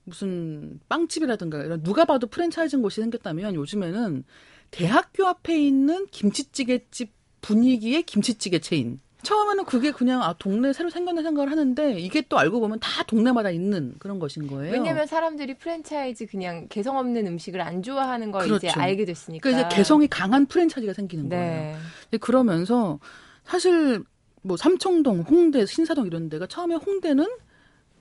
무슨 0.04 0.80
빵집이라든가 0.90 1.64
이런 1.64 1.84
누가 1.84 2.06
봐도 2.06 2.28
프랜차이즈인 2.28 2.82
곳이 2.82 3.02
생겼다면 3.02 3.56
요즘에는 3.56 4.24
대학교 4.72 5.28
앞에 5.28 5.58
있는 5.58 6.08
김치찌개집 6.08 7.12
분위기의 7.42 8.04
김치찌개 8.04 8.60
체인 8.60 9.00
처음에는 9.24 9.66
그게 9.66 9.92
그냥 9.92 10.22
아 10.22 10.36
동네 10.38 10.74
새로 10.74 10.90
생겼네 10.90 11.24
생각을 11.24 11.50
하는데 11.50 11.98
이게 11.98 12.22
또 12.28 12.38
알고 12.38 12.60
보면 12.60 12.80
다 12.80 13.04
동네마다 13.04 13.52
있는 13.52 13.96
그런 13.98 14.20
것인 14.20 14.48
거예요. 14.48 14.74
왜냐면 14.74 15.08
사람들이 15.08 15.58
프랜차이즈 15.58 16.28
그냥 16.28 16.68
개성 16.68 16.98
없는 16.98 17.26
음식을 17.28 17.62
안 17.62 17.82
좋아하는 17.82 18.32
걸 18.32 18.44
그렇죠. 18.44 18.68
이제 18.68 18.80
알게 18.80 19.06
됐으니까. 19.06 19.44
그러니까 19.44 19.68
이제 19.68 19.76
개성이 19.76 20.08
강한 20.08 20.46
프랜차이즈가 20.46 20.94
생기는 20.94 21.30
네. 21.30 21.38
거예요. 21.38 21.78
그러면서 22.20 23.00
사실 23.46 24.04
뭐 24.42 24.58
삼청동, 24.58 25.22
홍대, 25.22 25.66
신사동 25.66 26.06
이런 26.06 26.30
데가 26.30 26.46
처음에 26.46 26.76
홍대는 26.76 27.26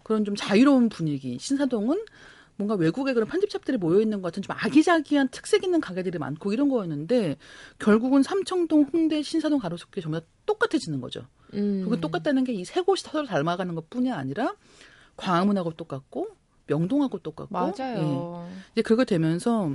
그런 0.04 0.24
좀 0.24 0.34
자유로운 0.36 0.88
분위기, 0.88 1.38
신사동은 1.38 2.04
뭔가 2.56 2.74
외국의 2.74 3.14
그런 3.14 3.26
편집샵들이 3.28 3.78
모여 3.78 4.00
있는 4.00 4.20
것 4.20 4.28
같은 4.28 4.42
좀 4.42 4.54
아기자기한 4.58 5.28
특색 5.28 5.64
있는 5.64 5.80
가게들이 5.80 6.18
많고 6.18 6.52
이런 6.52 6.68
거였는데 6.68 7.36
결국은 7.78 8.22
삼청동, 8.22 8.90
홍대, 8.92 9.22
신사동 9.22 9.58
가로수길 9.58 10.02
전부 10.02 10.20
다 10.20 10.26
똑같아지는 10.46 11.00
거죠. 11.00 11.26
음. 11.54 11.80
그리고 11.84 12.00
똑같다는 12.00 12.44
게 12.44 12.52
이 12.52 12.64
세 12.64 12.80
곳이 12.82 13.04
서로 13.04 13.26
닮아가는 13.26 13.74
것뿐이 13.74 14.12
아니라 14.12 14.54
광화문하고 15.16 15.72
똑같고 15.72 16.28
명동하고 16.66 17.18
똑같고 17.18 17.52
맞아요. 17.52 18.46
예. 18.48 18.56
이제 18.72 18.82
그거 18.82 19.04
되면서 19.04 19.70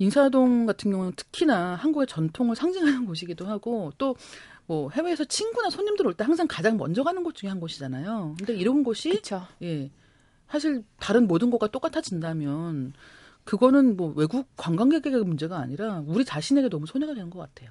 인사동 0.00 0.64
같은 0.66 0.90
경우는 0.90 1.12
특히나 1.14 1.74
한국의 1.76 2.06
전통을 2.06 2.56
상징하는 2.56 3.04
곳이기도 3.06 3.46
하고 3.46 3.92
또뭐 3.98 4.90
해외에서 4.92 5.24
친구나 5.26 5.68
손님들 5.70 6.06
올 6.06 6.14
때 6.14 6.24
항상 6.24 6.46
가장 6.48 6.78
먼저 6.78 7.04
가는 7.04 7.22
곳 7.22 7.34
중에 7.34 7.50
한 7.50 7.60
곳이잖아요. 7.60 8.34
근데 8.38 8.54
이런 8.56 8.82
곳이 8.82 9.10
그쵸. 9.10 9.46
예. 9.62 9.90
사실 10.48 10.82
다른 10.98 11.28
모든 11.28 11.50
것과 11.50 11.68
똑같아진다면 11.68 12.94
그거는 13.44 13.96
뭐 13.96 14.12
외국 14.16 14.46
관광객에게 14.56 15.18
문제가 15.18 15.58
아니라 15.58 16.02
우리 16.06 16.24
자신에게 16.24 16.68
너무 16.70 16.86
손해가 16.86 17.14
되는 17.14 17.28
것 17.30 17.38
같아요. 17.38 17.70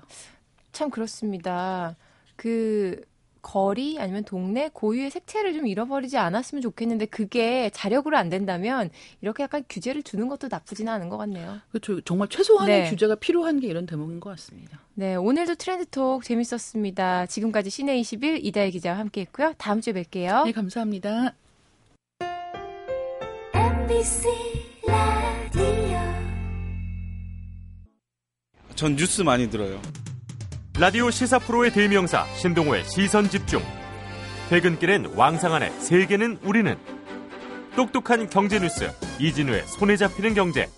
참 0.72 0.90
그렇습니다. 0.92 1.96
그 2.36 3.02
거리 3.42 3.98
아니면 4.00 4.24
동네 4.24 4.70
고유의 4.72 5.12
색채를 5.12 5.54
좀 5.54 5.68
잃어버리지 5.68 6.18
않았으면 6.18 6.62
좋겠는데 6.62 7.06
그게 7.08 7.70
자력으로 7.72 8.18
안 8.18 8.30
된다면 8.30 8.90
이렇게 9.22 9.44
약간 9.44 9.64
규제를 9.70 10.02
두는 10.04 10.28
것도 10.28 10.48
나쁘지는 10.50 10.92
않은 10.94 11.10
것 11.10 11.18
같네요. 11.18 11.60
그렇죠. 11.70 12.02
정말 12.02 12.28
최소한의 12.28 12.84
네. 12.84 12.90
규제가 12.90 13.16
필요한 13.16 13.60
게 13.60 13.68
이런 13.68 13.86
대목인 13.86 14.20
것 14.20 14.30
같습니다. 14.32 14.80
네, 14.94 15.16
오늘도 15.16 15.56
트렌드톡 15.56 16.24
재밌었습니다. 16.24 17.26
지금까지 17.28 17.70
시내 17.70 17.98
21 18.00 18.46
이다혜 18.46 18.70
기자와 18.72 18.98
함께했고요. 18.98 19.54
다음 19.58 19.82
주에 19.82 19.94
뵐게요. 19.94 20.46
네, 20.46 20.52
감사합니다. 20.52 21.34
전 28.76 28.96
뉴스 28.96 29.22
많이 29.24 29.50
들어요. 29.50 29.82
라디오 30.80 31.12
시사 31.12 31.40
프로의 31.40 31.74
대명사 31.74 32.26
신동호의 32.36 32.86
시선 32.86 33.30
집중. 33.30 33.62
퇴근길엔 34.50 35.08
왕상한의 35.14 35.72
세계는 35.72 36.40
우리는 36.42 36.78
똑똑한 37.76 38.30
경제 38.30 38.60
뉴스 38.60 38.90
이진우의 39.20 39.68
손에 39.68 39.98
잡히는 39.98 40.36
경제. 40.36 40.70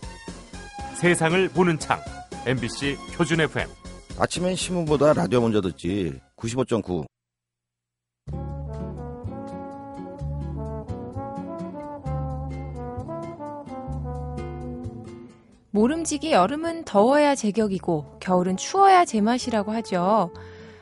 세상을 0.96 1.50
보는 1.50 1.77
창 1.77 2.00
MBC 2.48 2.98
표준 3.15 3.41
FM. 3.41 3.70
아침엔 4.17 4.55
신문보다 4.55 5.13
라디오 5.13 5.39
먼저 5.41 5.62
듣지. 5.62 6.20
95.9. 6.36 7.05
모름지기 15.72 16.32
여름은 16.32 16.84
더워야 16.84 17.34
제격이고 17.34 18.18
겨울은 18.20 18.58
추워야 18.58 19.06
제맛이라고 19.06 19.72
하죠. 19.72 20.32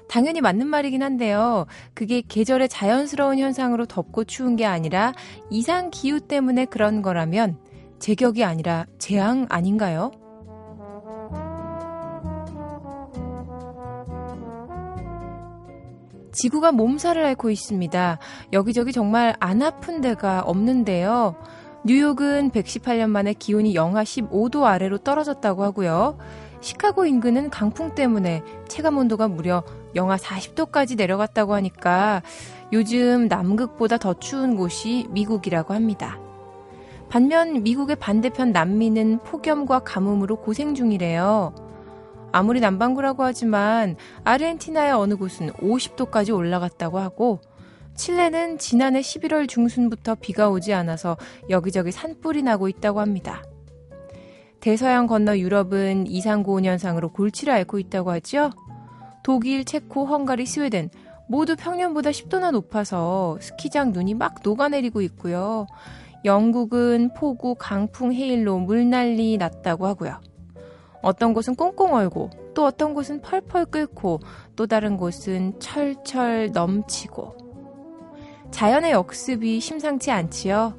당연히 0.09 0.41
맞는 0.41 0.65
말이긴 0.65 1.03
한데요. 1.03 1.67
그게 1.93 2.21
계절의 2.27 2.69
자연스러운 2.69 3.37
현상으로 3.37 3.85
덥고 3.85 4.23
추운 4.23 4.55
게 4.55 4.65
아니라 4.65 5.13
이상 5.51 5.91
기후 5.91 6.19
때문에 6.19 6.65
그런 6.65 7.03
거라면 7.03 7.59
제격이 7.99 8.43
아니라 8.43 8.87
재앙 8.97 9.45
아닌가요? 9.49 10.11
지구가 16.31 16.71
몸살을 16.71 17.23
앓고 17.25 17.49
있습니다. 17.51 18.17
여기저기 18.53 18.91
정말 18.91 19.35
안 19.39 19.61
아픈 19.61 20.01
데가 20.01 20.41
없는데요. 20.41 21.35
뉴욕은 21.85 22.51
118년 22.51 23.09
만에 23.09 23.33
기온이 23.33 23.73
영하 23.73 24.03
15도 24.03 24.63
아래로 24.63 24.97
떨어졌다고 24.99 25.63
하고요. 25.63 26.17
시카고 26.61 27.05
인근은 27.05 27.49
강풍 27.49 27.95
때문에 27.95 28.43
체감 28.67 28.97
온도가 28.97 29.29
무려 29.29 29.63
영하 29.95 30.17
40도까지 30.17 30.97
내려갔다고 30.97 31.53
하니까 31.53 32.21
요즘 32.73 33.27
남극보다 33.29 33.97
더 33.97 34.13
추운 34.19 34.57
곳이 34.57 35.07
미국이라고 35.11 35.73
합니다. 35.73 36.19
반면 37.07 37.63
미국의 37.63 37.95
반대편 37.95 38.51
남미는 38.51 39.19
폭염과 39.19 39.79
가뭄으로 39.79 40.35
고생 40.35 40.75
중이래요. 40.75 41.55
아무리 42.31 42.59
남반구라고 42.59 43.23
하지만 43.23 43.95
아르헨티나의 44.25 44.91
어느 44.91 45.15
곳은 45.15 45.51
50도까지 45.53 46.35
올라갔다고 46.35 46.99
하고 46.99 47.39
칠레는 47.99 48.59
지난해 48.59 49.01
11월 49.01 49.45
중순부터 49.49 50.15
비가 50.15 50.49
오지 50.49 50.73
않아서 50.73 51.17
여기저기 51.49 51.91
산불이 51.91 52.43
나고 52.43 52.69
있다고 52.69 53.01
합니다. 53.01 53.43
대서양 54.61 55.05
건너 55.05 55.37
유럽은 55.37 56.07
이상고온 56.07 56.63
현상으로 56.63 57.11
골치를 57.11 57.51
앓고 57.51 57.77
있다고 57.77 58.11
하죠. 58.11 58.51
독일, 59.21 59.65
체코, 59.65 60.05
헝가리, 60.05 60.45
스웨덴 60.45 60.89
모두 61.27 61.57
평년보다 61.57 62.11
10도나 62.11 62.51
높아서 62.51 63.37
스키장 63.41 63.91
눈이 63.91 64.13
막 64.13 64.35
녹아내리고 64.43 65.01
있고요. 65.01 65.67
영국은 66.23 67.13
폭우, 67.13 67.55
강풍, 67.59 68.13
해일로 68.13 68.59
물난리 68.59 69.35
났다고 69.35 69.85
하고요. 69.85 70.21
어떤 71.01 71.33
곳은 71.33 71.55
꽁꽁 71.55 71.95
얼고 71.95 72.29
또 72.53 72.65
어떤 72.65 72.93
곳은 72.93 73.21
펄펄 73.21 73.65
끓고 73.65 74.21
또 74.55 74.67
다른 74.67 74.95
곳은 74.95 75.59
철철 75.59 76.51
넘치고 76.53 77.48
자연의 78.51 78.91
역습이 78.91 79.59
심상치 79.59 80.11
않지요. 80.11 80.73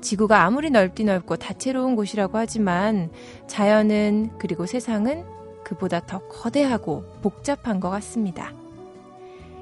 지구가 0.00 0.44
아무리 0.44 0.70
넓디 0.70 1.04
넓고 1.04 1.36
다채로운 1.36 1.96
곳이라고 1.96 2.38
하지만 2.38 3.10
자연은 3.46 4.32
그리고 4.38 4.66
세상은 4.66 5.24
그보다 5.64 6.00
더 6.00 6.20
거대하고 6.28 7.04
복잡한 7.22 7.80
것 7.80 7.90
같습니다. 7.90 8.52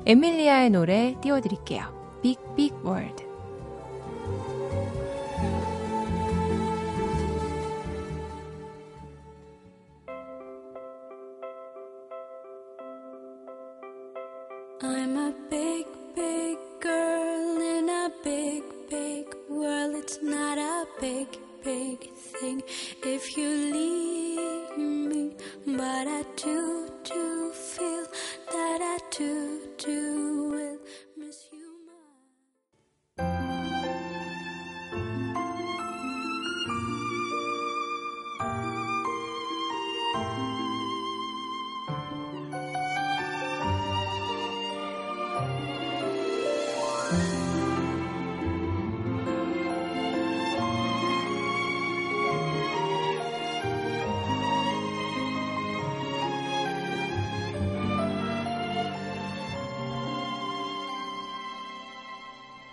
에밀리아의 0.07 0.71
노래 0.71 1.17
띄워드릴게요. 1.23 2.21
빅빅월 2.23 3.24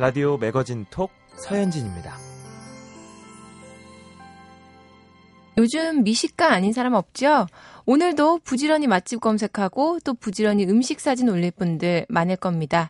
라디오 0.02 0.36
매거진 0.36 0.88
톡 0.90 1.12
서현진입니다. 1.36 2.16
요즘 5.60 6.04
미식가 6.04 6.52
아닌 6.52 6.74
사람 6.74 6.96
없죠? 6.96 7.46
오늘도 7.86 8.40
부지런히 8.40 8.88
맛집 8.88 9.22
검색하고 9.22 10.00
또 10.04 10.16
부지런히 10.16 10.66
음식 10.66 11.00
사진 11.00 11.30
올릴 11.30 11.52
분들 11.52 12.08
많을 12.10 12.36
겁니다. 12.36 12.90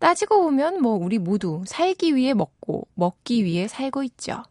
따지고 0.00 0.42
보면 0.42 0.82
뭐 0.82 0.98
우리 1.02 1.18
모두 1.18 1.62
살기 1.66 2.14
위해 2.14 2.34
먹고 2.34 2.86
먹기 2.92 3.42
위해 3.46 3.66
살고 3.66 4.02
있죠. 4.02 4.42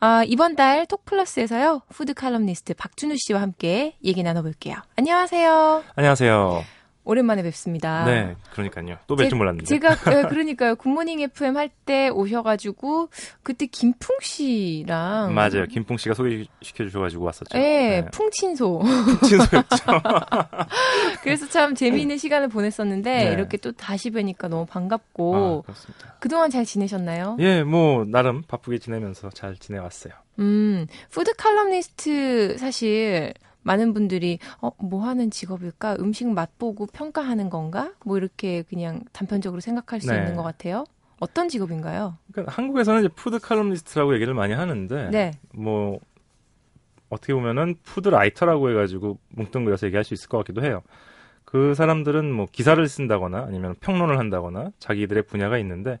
아, 0.00 0.24
이번 0.26 0.56
달 0.56 0.84
톡플러스에서요. 0.84 1.84
푸드 1.88 2.12
칼럼니스트 2.12 2.74
박준우 2.74 3.14
씨와 3.16 3.40
함께 3.40 3.96
얘기 4.04 4.22
나눠볼게요. 4.22 4.76
안녕하세요. 4.96 5.84
안녕하세요. 5.94 6.77
오랜만에 7.08 7.42
뵙습니다. 7.42 8.04
네, 8.04 8.36
그러니까요. 8.52 8.98
또 9.06 9.16
뵐 9.16 9.28
줄 9.30 9.38
몰랐는데. 9.38 9.64
제가 9.66 9.96
예, 10.14 10.22
그러니까요. 10.28 10.76
굿모닝 10.76 11.20
FM 11.20 11.56
할 11.56 11.70
때 11.88 12.10
오셔가지고 12.10 13.08
그때 13.42 13.64
김풍 13.64 14.16
씨랑 14.20 15.32
맞아요. 15.34 15.64
김풍 15.70 15.96
씨가 15.96 16.14
소개시켜 16.14 16.84
주셔가지고 16.84 17.24
왔었죠. 17.24 17.56
예, 17.58 18.02
네. 18.02 18.06
풍친소. 18.12 18.82
친소였죠. 19.26 19.76
그래서 21.22 21.48
참 21.48 21.74
재미있는 21.74 22.18
시간을 22.18 22.48
보냈었는데 22.48 23.24
네. 23.24 23.32
이렇게 23.32 23.56
또 23.56 23.72
다시 23.72 24.10
뵈니까 24.10 24.48
너무 24.48 24.62
아, 24.62 24.66
반갑고 24.66 25.62
그렇습니다. 25.62 26.16
그동안 26.20 26.50
잘 26.50 26.64
지내셨나요? 26.66 27.36
예, 27.40 27.62
뭐 27.62 28.04
나름 28.04 28.42
바쁘게 28.42 28.78
지내면서 28.78 29.30
잘 29.30 29.56
지내왔어요. 29.56 30.12
음, 30.40 30.86
푸드 31.10 31.32
칼럼니스트 31.34 32.56
사실 32.58 33.32
많은 33.68 33.92
분들이 33.92 34.38
어, 34.60 34.70
뭐 34.78 35.04
하는 35.06 35.30
직업일까? 35.30 35.96
음식 36.00 36.26
맛보고 36.26 36.86
평가하는 36.86 37.50
건가? 37.50 37.92
뭐 38.04 38.16
이렇게 38.16 38.62
그냥 38.62 39.02
단편적으로 39.12 39.60
생각할 39.60 40.00
수 40.00 40.08
네. 40.08 40.16
있는 40.18 40.34
것 40.34 40.42
같아요. 40.42 40.84
어떤 41.20 41.48
직업인가요? 41.48 42.16
그러니까 42.32 42.52
한국에서는 42.54 43.00
이제 43.00 43.08
푸드 43.08 43.38
칼럼니스트라고 43.38 44.14
얘기를 44.14 44.32
많이 44.34 44.54
하는데, 44.54 45.10
네. 45.10 45.32
뭐 45.52 45.98
어떻게 47.10 47.34
보면은 47.34 47.74
푸드 47.82 48.08
라이터라고 48.08 48.70
해가지고 48.70 49.18
뭉뚱그려서 49.30 49.86
얘기할 49.86 50.04
수 50.04 50.14
있을 50.14 50.28
것 50.28 50.38
같기도 50.38 50.64
해요. 50.64 50.82
그 51.44 51.74
사람들은 51.74 52.30
뭐 52.32 52.46
기사를 52.50 52.86
쓴다거나 52.86 53.44
아니면 53.48 53.74
평론을 53.80 54.18
한다거나 54.18 54.70
자기들의 54.78 55.24
분야가 55.24 55.58
있는데 55.58 55.98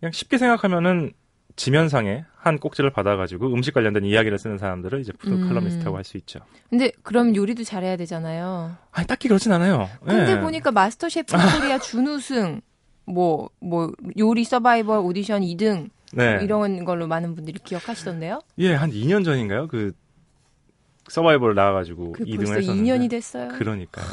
그냥 0.00 0.12
쉽게 0.12 0.36
생각하면은 0.38 1.12
지면상에 1.56 2.24
한 2.42 2.58
꼭지를 2.58 2.90
받아가지고 2.90 3.52
음식 3.52 3.74
관련된 3.74 4.04
이야기를 4.04 4.38
쓰는 4.38 4.56
사람들을 4.56 4.98
이제 5.00 5.12
푸드 5.12 5.34
음. 5.34 5.46
칼럼니스트라고 5.48 5.96
할 5.96 6.04
수 6.04 6.16
있죠. 6.16 6.40
근데 6.70 6.90
그럼 7.02 7.36
요리도 7.36 7.64
잘해야 7.64 7.96
되잖아요. 7.98 8.76
아니 8.92 9.06
딱히 9.06 9.28
그렇진 9.28 9.52
않아요. 9.52 9.88
근데 10.04 10.32
예. 10.32 10.40
보니까 10.40 10.70
마스터 10.72 11.08
셰프 11.10 11.36
코리아 11.36 11.76
준우승 11.78 12.62
뭐, 13.04 13.50
뭐, 13.60 13.92
요리 14.18 14.44
서바이벌 14.44 14.98
오디션 15.00 15.42
2등, 15.42 15.90
네. 16.12 16.38
이런 16.42 16.84
걸로 16.84 17.08
많은 17.08 17.34
분들이 17.34 17.58
기억하시던데요? 17.58 18.40
예, 18.58 18.72
한 18.74 18.90
2년 18.92 19.24
전인가요? 19.24 19.66
그 19.66 19.92
서바이벌 21.08 21.54
나와가지고 21.56 22.12
그 22.12 22.24
2등을 22.24 22.36
벌써 22.36 22.54
했었는데. 22.54 22.90
2년이 22.90 23.10
됐어요. 23.10 23.48
그러니까요. 23.58 24.06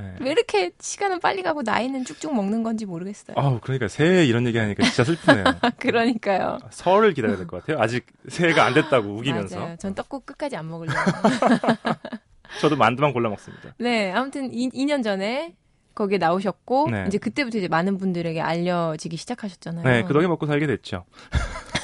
예. 0.00 0.14
왜 0.24 0.30
이렇게 0.32 0.70
시간은 0.80 1.20
빨리 1.20 1.42
가고 1.42 1.62
나이는 1.62 2.04
쭉쭉 2.04 2.34
먹는 2.34 2.62
건지 2.62 2.86
모르겠어요. 2.86 3.34
아우, 3.38 3.60
그러니까 3.60 3.88
새해 3.88 4.24
이런 4.24 4.46
얘기 4.46 4.58
하니까 4.58 4.82
진짜 4.84 5.04
슬프네요. 5.04 5.44
그러니까요. 5.78 6.58
설을 6.70 7.14
기다려야 7.14 7.36
될 7.36 7.46
것 7.46 7.60
같아요. 7.64 7.82
아직 7.82 8.06
새해가 8.28 8.64
안 8.64 8.74
됐다고 8.74 9.08
우기면서. 9.16 9.58
맞아요. 9.60 9.76
전 9.76 9.94
떡국 9.94 10.26
끝까지 10.26 10.56
안 10.56 10.68
먹으려고. 10.68 10.98
저도 12.60 12.76
만두만 12.76 13.12
골라 13.12 13.28
먹습니다. 13.30 13.74
네, 13.78 14.10
아무튼 14.12 14.50
2, 14.52 14.84
년 14.84 15.02
전에 15.02 15.54
거기에 15.94 16.18
나오셨고 16.18 16.88
네. 16.90 17.04
이제 17.08 17.18
그때부터 17.18 17.58
이제 17.58 17.68
많은 17.68 17.96
분들에게 17.98 18.40
알려지기 18.40 19.16
시작하셨잖아요. 19.16 19.84
네, 19.84 20.02
그 20.02 20.12
덕에 20.12 20.26
먹고 20.26 20.46
살게 20.46 20.66
됐죠. 20.66 21.04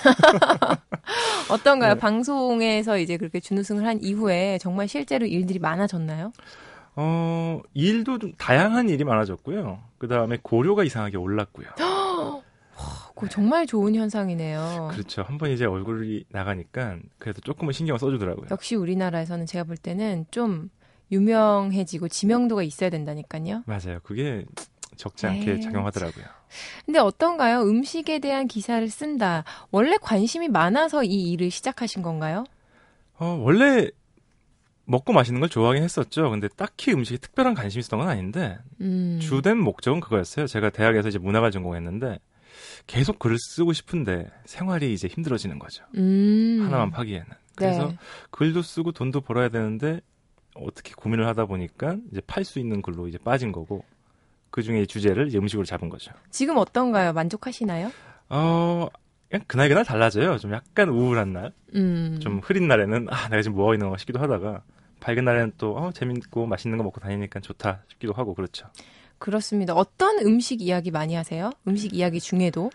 어떤가요? 1.50 1.94
네. 1.94 2.00
방송에서 2.00 2.98
이제 2.98 3.16
그렇게 3.16 3.40
준우승을 3.40 3.86
한 3.86 4.02
이후에 4.02 4.58
정말 4.58 4.88
실제로 4.88 5.26
일들이 5.26 5.58
많아졌나요? 5.58 6.32
어, 6.96 7.60
일도 7.74 8.18
좀 8.18 8.32
다양한 8.38 8.88
일이 8.88 9.04
많아졌고요. 9.04 9.80
그 9.98 10.08
다음에 10.08 10.38
고료가 10.42 10.82
이상하게 10.84 11.16
올랐고요. 11.18 11.66
그거 13.14 13.28
정말 13.28 13.66
좋은 13.66 13.94
현상이네요. 13.94 14.88
그렇죠. 14.92 15.22
한 15.22 15.38
번 15.38 15.50
이제 15.50 15.64
얼굴이 15.64 16.24
나가니까 16.30 16.98
그래도 17.18 17.40
조금은 17.40 17.72
신경을 17.72 17.98
써주더라고요. 17.98 18.46
역시 18.50 18.74
우리나라에서는 18.74 19.46
제가 19.46 19.64
볼 19.64 19.76
때는 19.76 20.26
좀 20.30 20.70
유명해지고 21.12 22.08
지명도가 22.08 22.62
있어야 22.62 22.90
된다니까요. 22.90 23.62
맞아요. 23.66 24.00
그게 24.02 24.44
적지 24.96 25.26
않게 25.26 25.44
네. 25.54 25.60
작용하더라고요. 25.60 26.24
근데 26.84 26.98
어떤가요? 26.98 27.62
음식에 27.62 28.18
대한 28.18 28.46
기사를 28.48 28.86
쓴다. 28.88 29.44
원래 29.70 29.96
관심이 30.00 30.48
많아서 30.48 31.04
이 31.04 31.30
일을 31.32 31.50
시작하신 31.50 32.02
건가요? 32.02 32.44
어, 33.18 33.38
원래 33.42 33.90
먹고 34.86 35.12
마시는 35.12 35.40
걸 35.40 35.48
좋아하긴 35.48 35.82
했었죠. 35.82 36.30
근데 36.30 36.48
딱히 36.48 36.92
음식에 36.92 37.18
특별한 37.18 37.54
관심이 37.54 37.80
있었던 37.80 37.98
건 37.98 38.08
아닌데 38.08 38.58
음. 38.80 39.18
주된 39.20 39.58
목적은 39.58 40.00
그거였어요. 40.00 40.46
제가 40.46 40.70
대학에서 40.70 41.08
이제 41.08 41.18
문학을 41.18 41.50
전공했는데 41.50 42.18
계속 42.86 43.18
글을 43.18 43.36
쓰고 43.38 43.72
싶은데 43.72 44.30
생활이 44.44 44.94
이제 44.94 45.08
힘들어지는 45.08 45.58
거죠. 45.58 45.84
음. 45.96 46.62
하나만 46.64 46.90
파기에는. 46.90 47.26
그래서 47.56 47.88
네. 47.88 47.98
글도 48.30 48.62
쓰고 48.62 48.92
돈도 48.92 49.22
벌어야 49.22 49.48
되는데 49.48 50.00
어떻게 50.54 50.94
고민을 50.94 51.26
하다 51.26 51.46
보니까 51.46 51.96
이제 52.12 52.20
팔 52.26 52.44
수 52.44 52.58
있는 52.58 52.80
글로 52.80 53.08
이제 53.08 53.18
빠진 53.18 53.50
거고 53.52 53.84
그 54.50 54.62
중에 54.62 54.86
주제를 54.86 55.26
이제 55.28 55.38
음식으로 55.38 55.66
잡은 55.66 55.88
거죠. 55.88 56.12
지금 56.30 56.56
어떤가요? 56.58 57.12
만족하시나요? 57.12 57.90
어, 58.28 58.88
그냥 59.28 59.44
그날 59.46 59.68
그날 59.68 59.84
달라져요. 59.84 60.38
좀 60.38 60.52
약간 60.52 60.88
우울한 60.88 61.32
날, 61.32 61.52
음. 61.74 62.18
좀 62.22 62.38
흐린 62.38 62.68
날에는 62.68 63.08
아 63.10 63.28
내가 63.28 63.42
지금 63.42 63.56
뭐 63.56 63.64
하고 63.64 63.74
있는 63.74 63.86
건가 63.86 63.98
싶기도 63.98 64.18
하다가 64.20 64.62
밝은 65.06 65.24
날에는 65.24 65.52
또 65.56 65.76
어, 65.76 65.92
재밌고 65.92 66.46
맛있는 66.46 66.78
거 66.78 66.82
먹고 66.84 67.00
다니니까 67.00 67.38
좋다 67.38 67.82
싶기도 67.86 68.12
하고 68.12 68.34
그렇죠. 68.34 68.66
그렇습니다. 69.18 69.72
어떤 69.72 70.18
음식 70.18 70.60
이야기 70.60 70.90
많이 70.90 71.14
하세요? 71.14 71.52
음식 71.68 71.94
이야기 71.94 72.18
중에도? 72.18 72.70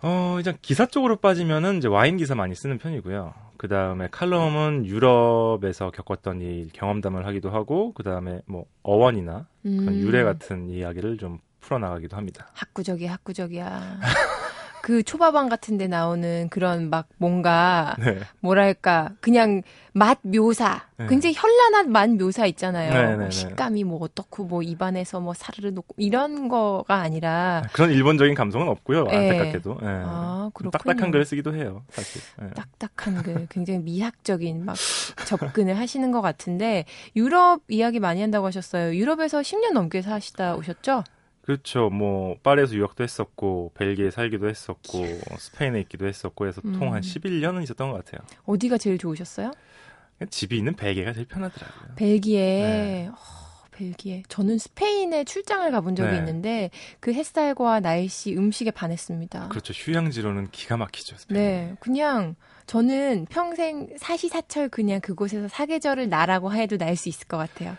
어, 0.00 0.36
이제 0.38 0.54
기사 0.62 0.86
쪽으로 0.86 1.16
빠지면은 1.16 1.78
이제 1.78 1.88
와인 1.88 2.16
기사 2.18 2.36
많이 2.36 2.54
쓰는 2.54 2.78
편이고요. 2.78 3.34
그 3.56 3.66
다음에 3.66 4.06
칼럼은 4.12 4.86
유럽에서 4.86 5.90
겪었던 5.90 6.40
일 6.40 6.68
경험담을 6.72 7.26
하기도 7.26 7.50
하고, 7.50 7.92
그 7.94 8.04
다음에 8.04 8.42
뭐 8.46 8.64
어원이나 8.84 9.46
그런 9.62 9.88
음. 9.88 9.98
유래 9.98 10.22
같은 10.22 10.68
이야기를 10.70 11.18
좀 11.18 11.40
풀어나가기도 11.60 12.16
합니다. 12.16 12.46
학구적이야, 12.54 13.12
학구적이야. 13.12 14.00
그 14.82 15.02
초밥왕 15.02 15.48
같은 15.48 15.78
데 15.78 15.86
나오는 15.86 16.48
그런 16.50 16.90
막 16.90 17.06
뭔가 17.16 17.96
네. 17.98 18.18
뭐랄까 18.40 19.10
그냥 19.20 19.62
맛 19.92 20.18
묘사 20.22 20.82
네. 20.96 21.06
굉장히 21.06 21.34
현란한 21.34 21.92
맛 21.92 22.10
묘사 22.10 22.46
있잖아요. 22.46 22.92
네, 22.92 23.02
뭐 23.02 23.16
네, 23.16 23.24
네. 23.24 23.30
식감이 23.30 23.84
뭐 23.84 24.00
어떻고 24.02 24.44
뭐 24.44 24.62
입안에서 24.62 25.20
뭐 25.20 25.34
사르르 25.34 25.68
녹고 25.68 25.94
이런 25.98 26.48
거가 26.48 26.96
아니라 26.96 27.62
그런 27.72 27.90
일본적인 27.90 28.34
감성은 28.34 28.68
없고요. 28.68 29.06
예. 29.12 29.30
안타깝게도. 29.30 29.78
예. 29.82 29.86
아. 29.86 30.50
딱딱한 30.72 31.10
글을 31.12 31.24
쓰기도 31.24 31.54
해요, 31.54 31.84
사실. 31.90 32.20
예. 32.42 32.48
딱딱한 32.50 33.22
글, 33.22 33.46
굉장히 33.48 33.78
미학적인 33.80 34.64
막 34.64 34.76
접근을 35.26 35.78
하시는 35.78 36.10
것 36.10 36.20
같은데 36.20 36.84
유럽 37.14 37.60
이야기 37.68 38.00
많이 38.00 38.20
한다고 38.20 38.46
하셨어요. 38.46 38.94
유럽에서 38.96 39.40
10년 39.40 39.72
넘게 39.72 40.02
사시다 40.02 40.56
오셨죠? 40.56 41.04
그렇죠. 41.42 41.90
뭐 41.90 42.36
파리에서 42.42 42.74
유학도 42.74 43.02
했었고, 43.04 43.72
벨기에 43.74 44.10
살기도 44.10 44.48
했었고, 44.48 45.04
스페인에 45.38 45.80
있기도 45.80 46.06
했었고 46.06 46.46
해서 46.46 46.60
음. 46.64 46.78
통한 46.78 47.00
11년은 47.02 47.62
있었던 47.64 47.90
것 47.90 48.04
같아요. 48.04 48.26
어디가 48.44 48.78
제일 48.78 48.96
좋으셨어요? 48.98 49.52
집이 50.30 50.56
있는 50.56 50.74
벨기에가 50.74 51.12
제일 51.12 51.26
편하더라고요. 51.26 51.94
벨기에. 51.96 52.38
네. 52.62 53.08
어, 53.08 53.14
벨기에. 53.72 54.22
저는 54.28 54.58
스페인에 54.58 55.24
출장을 55.24 55.68
가본 55.72 55.96
적이 55.96 56.12
네. 56.12 56.18
있는데 56.18 56.70
그 57.00 57.12
햇살과 57.12 57.80
날씨, 57.80 58.36
음식에 58.36 58.70
반했습니다. 58.70 59.48
그렇죠. 59.48 59.72
휴양지로는 59.72 60.50
기가 60.52 60.76
막히죠. 60.76 61.16
스페인. 61.16 61.40
네, 61.40 61.74
그냥 61.80 62.36
저는 62.66 63.26
평생 63.30 63.88
사시사철 63.98 64.68
그냥 64.68 65.00
그곳에서 65.00 65.48
사계절을 65.48 66.08
나라고 66.08 66.52
해도 66.52 66.76
날 66.76 66.94
수 66.96 67.08
있을 67.08 67.26
것 67.26 67.36
같아요. 67.38 67.74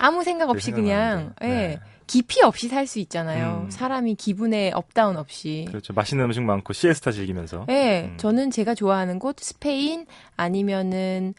아무 0.00 0.24
생각 0.24 0.50
없이 0.50 0.72
그냥. 0.72 1.34
예, 1.42 1.46
네. 1.46 1.80
깊이 2.06 2.42
없이 2.42 2.68
살 2.68 2.86
수 2.86 2.98
있잖아요. 3.00 3.62
음. 3.64 3.70
사람이 3.70 4.14
기분에 4.14 4.70
업다운 4.72 5.16
없이. 5.16 5.64
그렇죠. 5.68 5.92
맛있는 5.92 6.24
음식 6.26 6.42
많고 6.42 6.72
시에스타 6.72 7.10
즐기면서. 7.12 7.66
예, 7.68 8.10
음. 8.12 8.16
저는 8.16 8.50
제가 8.50 8.74
좋아하는 8.74 9.18
곳 9.18 9.36
스페인 9.40 10.06
아니면은 10.36 11.34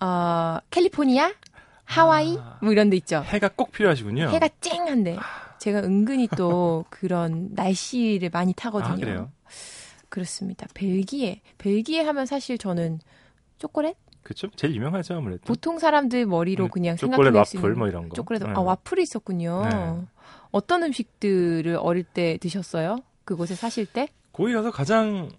어 0.00 0.58
캘리포니아, 0.70 1.32
하와이 1.84 2.36
아. 2.38 2.58
뭐 2.62 2.72
이런 2.72 2.90
데 2.90 2.96
있죠. 2.96 3.22
해가 3.26 3.48
꼭 3.54 3.70
필요하시군요. 3.72 4.28
해가 4.30 4.48
쨍한데 4.60 5.16
제가 5.60 5.80
은근히 5.80 6.28
또 6.36 6.84
그런 6.90 7.50
날씨를 7.52 8.30
많이 8.32 8.52
타거든요. 8.54 8.92
아, 8.92 8.96
그래요? 8.96 9.30
그렇습니다. 10.08 10.66
벨기에. 10.74 11.40
벨기에 11.58 12.02
하면 12.02 12.26
사실 12.26 12.58
저는 12.58 12.98
초콜릿? 13.58 13.96
그렇죠. 14.28 14.48
제일 14.56 14.76
유명하죠 14.76 15.14
아무래도. 15.14 15.40
보통 15.46 15.78
사람들 15.78 16.26
머리로 16.26 16.64
음, 16.64 16.70
그냥 16.70 16.96
초콜릿 16.96 17.34
와플 17.34 17.74
뭐 17.76 17.88
이런 17.88 18.10
거. 18.10 18.14
초콜릿 18.14 18.42
네. 18.42 18.50
아 18.54 18.60
와플이 18.60 19.02
있었군요. 19.02 19.62
네. 19.64 20.02
어떤 20.50 20.82
음식들을 20.82 21.78
어릴 21.80 22.04
때 22.04 22.36
드셨어요? 22.38 22.98
그곳에 23.24 23.54
사실 23.54 23.86
때? 23.86 24.08
거기 24.34 24.52
가서 24.52 24.70
가장 24.70 25.30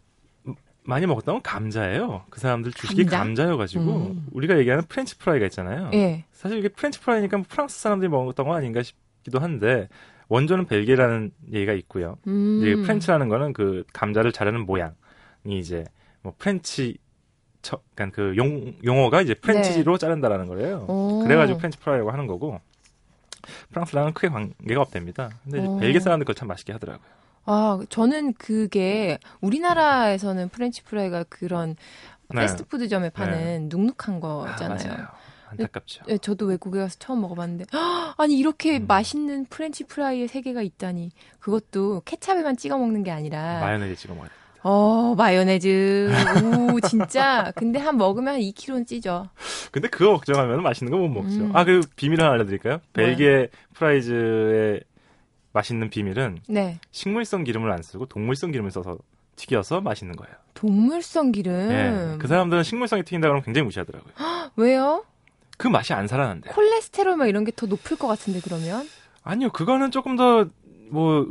많이 0.81 1.05
먹었던 1.05 1.35
건 1.35 1.41
감자예요. 1.43 2.23
그 2.31 2.39
사람들 2.39 2.71
주식이 2.71 3.03
감자? 3.03 3.19
감자여가지고 3.19 3.83
음. 3.83 4.27
우리가 4.31 4.57
얘기하는 4.57 4.83
프렌치 4.89 5.19
프라이가 5.19 5.45
있잖아요. 5.45 5.91
예. 5.93 6.25
사실 6.31 6.57
이게 6.57 6.67
프렌치 6.69 6.99
프라이니까 6.99 7.37
뭐 7.37 7.45
프랑스 7.47 7.79
사람들이 7.79 8.09
먹었던 8.09 8.47
건 8.47 8.57
아닌가 8.57 8.81
싶기도 8.81 9.37
한데 9.37 9.87
원조는 10.29 10.65
벨기에라는 10.65 11.31
얘기가 11.51 11.73
있고요. 11.73 12.17
음. 12.25 12.61
이제 12.63 12.75
프렌치라는 12.81 13.29
거는 13.29 13.53
그 13.53 13.83
감자를 13.93 14.31
자르는 14.31 14.65
모양이 14.65 14.93
이제 15.45 15.83
뭐 16.23 16.33
프렌치 16.39 16.97
저, 17.61 17.79
그러니까 17.93 18.15
그 18.15 18.35
용, 18.37 18.73
용어가 18.83 19.21
이제 19.21 19.33
프렌치로 19.33 19.97
자른다라는 19.97 20.47
거예요. 20.47 20.79
네. 20.79 20.85
오. 20.87 21.23
그래가지고 21.23 21.59
프렌치 21.59 21.77
프라이라고 21.77 22.11
하는 22.11 22.27
거고 22.27 22.59
프랑스랑은 23.71 24.13
크게 24.13 24.29
관계가 24.29 24.81
없답니다. 24.81 25.29
근데. 25.43 25.59
벨기에 25.79 25.99
사람들 25.99 26.25
그걸 26.25 26.35
참 26.35 26.47
맛있게 26.47 26.73
하더라고요. 26.73 27.07
아, 27.45 27.79
저는 27.89 28.33
그게 28.33 29.17
우리나라에서는 29.41 30.49
프렌치 30.49 30.83
프라이가 30.83 31.25
그런 31.29 31.75
네. 32.29 32.41
패스트푸드점에 32.41 33.09
파는 33.09 33.69
눅눅한 33.69 34.17
아, 34.17 34.19
거잖아요. 34.19 34.77
맞아요. 34.93 35.07
안타깝죠. 35.51 36.03
예, 36.09 36.17
저도 36.19 36.45
외국에 36.45 36.79
가서 36.79 36.95
처음 36.99 37.21
먹어봤는데 37.21 37.65
헉, 37.73 38.13
아니 38.17 38.37
이렇게 38.37 38.77
음. 38.77 38.85
맛있는 38.87 39.45
프렌치 39.45 39.83
프라이의 39.83 40.27
세계가 40.27 40.61
있다니 40.61 41.11
그것도 41.39 42.03
케찹에만 42.05 42.55
찍어 42.55 42.77
먹는 42.77 43.03
게 43.03 43.09
아니라 43.09 43.59
마요네즈 43.59 43.95
찍어 43.95 44.13
먹어야 44.13 44.29
돼. 44.29 44.35
어 44.63 45.15
마요네즈 45.17 46.11
오 46.73 46.79
진짜 46.81 47.51
근데 47.55 47.79
한 47.79 47.97
먹으면 47.97 48.33
한 48.35 48.41
2kg는 48.41 48.85
찌죠 48.87 49.29
근데 49.71 49.87
그거 49.87 50.11
걱정하면 50.13 50.61
맛있는 50.63 50.91
거 50.91 50.97
못 50.97 51.07
먹죠. 51.07 51.35
음. 51.45 51.55
아, 51.55 51.63
그리고 51.63 51.83
비밀 51.95 52.21
하나 52.21 52.31
알려드릴까요? 52.33 52.81
벨기에 52.93 53.47
프라이즈의 53.73 54.81
맛있는 55.53 55.89
비밀은 55.89 56.39
네 56.49 56.77
식물성 56.91 57.43
기름을 57.43 57.71
안 57.71 57.81
쓰고 57.81 58.05
동물성 58.07 58.51
기름을 58.51 58.71
써서 58.71 58.97
튀겨서 59.35 59.79
맛있는 59.81 60.15
거예요. 60.17 60.33
동물성 60.53 61.31
기름 61.31 61.53
예. 61.71 62.17
그 62.19 62.27
사람들은 62.27 62.63
식물성에 62.63 63.03
튀긴다 63.03 63.27
그러면 63.27 63.43
굉장히 63.43 63.65
무시하더라고요. 63.65 64.13
왜요 64.57 65.05
그 65.57 65.67
맛이 65.67 65.93
안 65.93 66.07
살아난대요. 66.07 66.53
콜레스테롤 66.53 67.15
막 67.15 67.27
이런 67.27 67.45
게 67.45 67.51
더 67.55 67.65
높을 67.65 67.97
것 67.97 68.07
같은데 68.07 68.39
그러면 68.43 68.85
아니요, 69.23 69.51
그거는 69.51 69.91
조금 69.91 70.15
더 70.17 70.45
뭐 70.91 71.25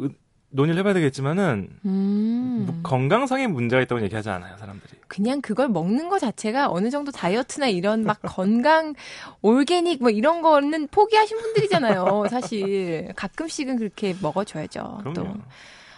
논의를 0.51 0.81
해봐야 0.81 0.95
되겠지만은 0.95 1.69
음 1.85 2.49
뭐 2.59 2.75
건강상의 2.83 3.47
문제가 3.49 3.81
있다고 3.83 4.03
얘기하지 4.03 4.29
않아요, 4.31 4.57
사람들이. 4.59 4.93
그냥 5.07 5.41
그걸 5.41 5.69
먹는 5.69 6.09
것 6.09 6.19
자체가 6.19 6.69
어느 6.71 6.91
정도 6.91 7.11
다이어트나 7.13 7.69
이런 7.69 8.05
막 8.05 8.19
건강, 8.23 8.95
올게닉 9.43 10.03
뭐 10.03 10.11
이런 10.11 10.43
거는 10.43 10.89
포기하신 10.89 11.39
분들이잖아요. 11.39 12.27
사실 12.31 13.13
가끔씩은 13.17 13.77
그렇게 13.77 14.15
먹어줘야죠. 14.21 15.01
또. 15.05 15.13
그럼요. 15.13 15.35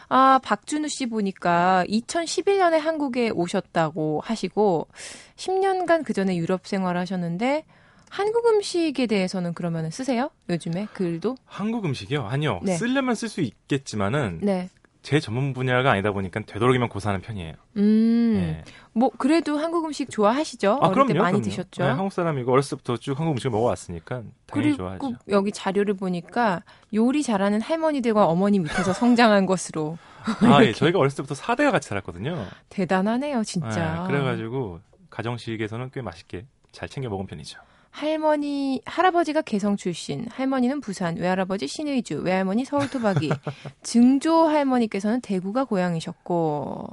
아 0.08 0.40
박준우 0.42 0.88
씨 0.88 1.06
보니까 1.06 1.84
2011년에 1.88 2.78
한국에 2.78 3.30
오셨다고 3.30 4.20
하시고 4.24 4.88
10년간 5.36 6.04
그 6.04 6.12
전에 6.12 6.36
유럽 6.36 6.66
생활하셨는데 6.66 7.64
한국 8.10 8.44
음식에 8.46 9.06
대해서는 9.06 9.54
그러면 9.54 9.90
쓰세요? 9.90 10.30
요즘에 10.48 10.88
글도? 10.92 11.36
한국 11.46 11.84
음식이요? 11.84 12.26
아니요. 12.26 12.60
네. 12.62 12.74
쓰려면 12.76 13.14
쓸 13.14 13.28
수 13.28 13.40
있겠지만은 13.40 14.40
네. 14.42 14.68
제 15.02 15.18
전문 15.20 15.54
분야가 15.54 15.92
아니다 15.92 16.12
보니까 16.12 16.40
되도록이면 16.40 16.88
고사하는 16.90 17.22
편이에요. 17.22 17.54
음. 17.76 18.34
예. 18.36 18.64
뭐 18.92 19.10
그래도 19.16 19.56
한국 19.56 19.86
음식 19.86 20.10
좋아하시죠? 20.10 20.80
아, 20.82 20.90
그럼요. 20.90 21.12
때 21.12 21.18
많이 21.18 21.32
그럼요. 21.38 21.42
드셨죠? 21.44 21.84
네, 21.84 21.88
한국 21.88 22.12
사람이고 22.12 22.52
어렸을 22.52 22.76
때부터 22.76 22.96
쭉 22.98 23.18
한국 23.18 23.32
음식을 23.32 23.50
먹어왔으니까 23.52 24.22
당연히 24.46 24.76
좋아하죠. 24.76 25.16
여기 25.28 25.52
자료를 25.52 25.94
보니까 25.94 26.62
요리 26.92 27.22
잘하는 27.22 27.62
할머니들과 27.62 28.26
어머니 28.26 28.58
밑에서 28.58 28.92
성장한 28.92 29.46
것으로 29.46 29.96
아, 30.42 30.62
예. 30.64 30.72
저희가 30.72 30.98
어렸을 30.98 31.18
때부터 31.18 31.34
4대가 31.34 31.70
같이 31.70 31.88
살았거든요. 31.88 32.44
대단하네요, 32.68 33.42
진짜. 33.44 34.02
예, 34.02 34.06
그래가지고 34.06 34.80
가정식에서는 35.08 35.90
꽤 35.94 36.02
맛있게 36.02 36.44
잘 36.72 36.88
챙겨 36.90 37.08
먹은 37.08 37.26
편이죠. 37.26 37.58
할머니, 37.90 38.80
할아버지가 38.86 39.42
개성 39.42 39.76
출신, 39.76 40.26
할머니는 40.30 40.80
부산, 40.80 41.16
외할아버지 41.16 41.66
신의주, 41.66 42.22
외할머니 42.22 42.64
서울 42.64 42.88
토박이, 42.88 43.28
증조 43.82 44.46
할머니께서는 44.46 45.20
대구가 45.20 45.64
고향이셨고, 45.64 46.88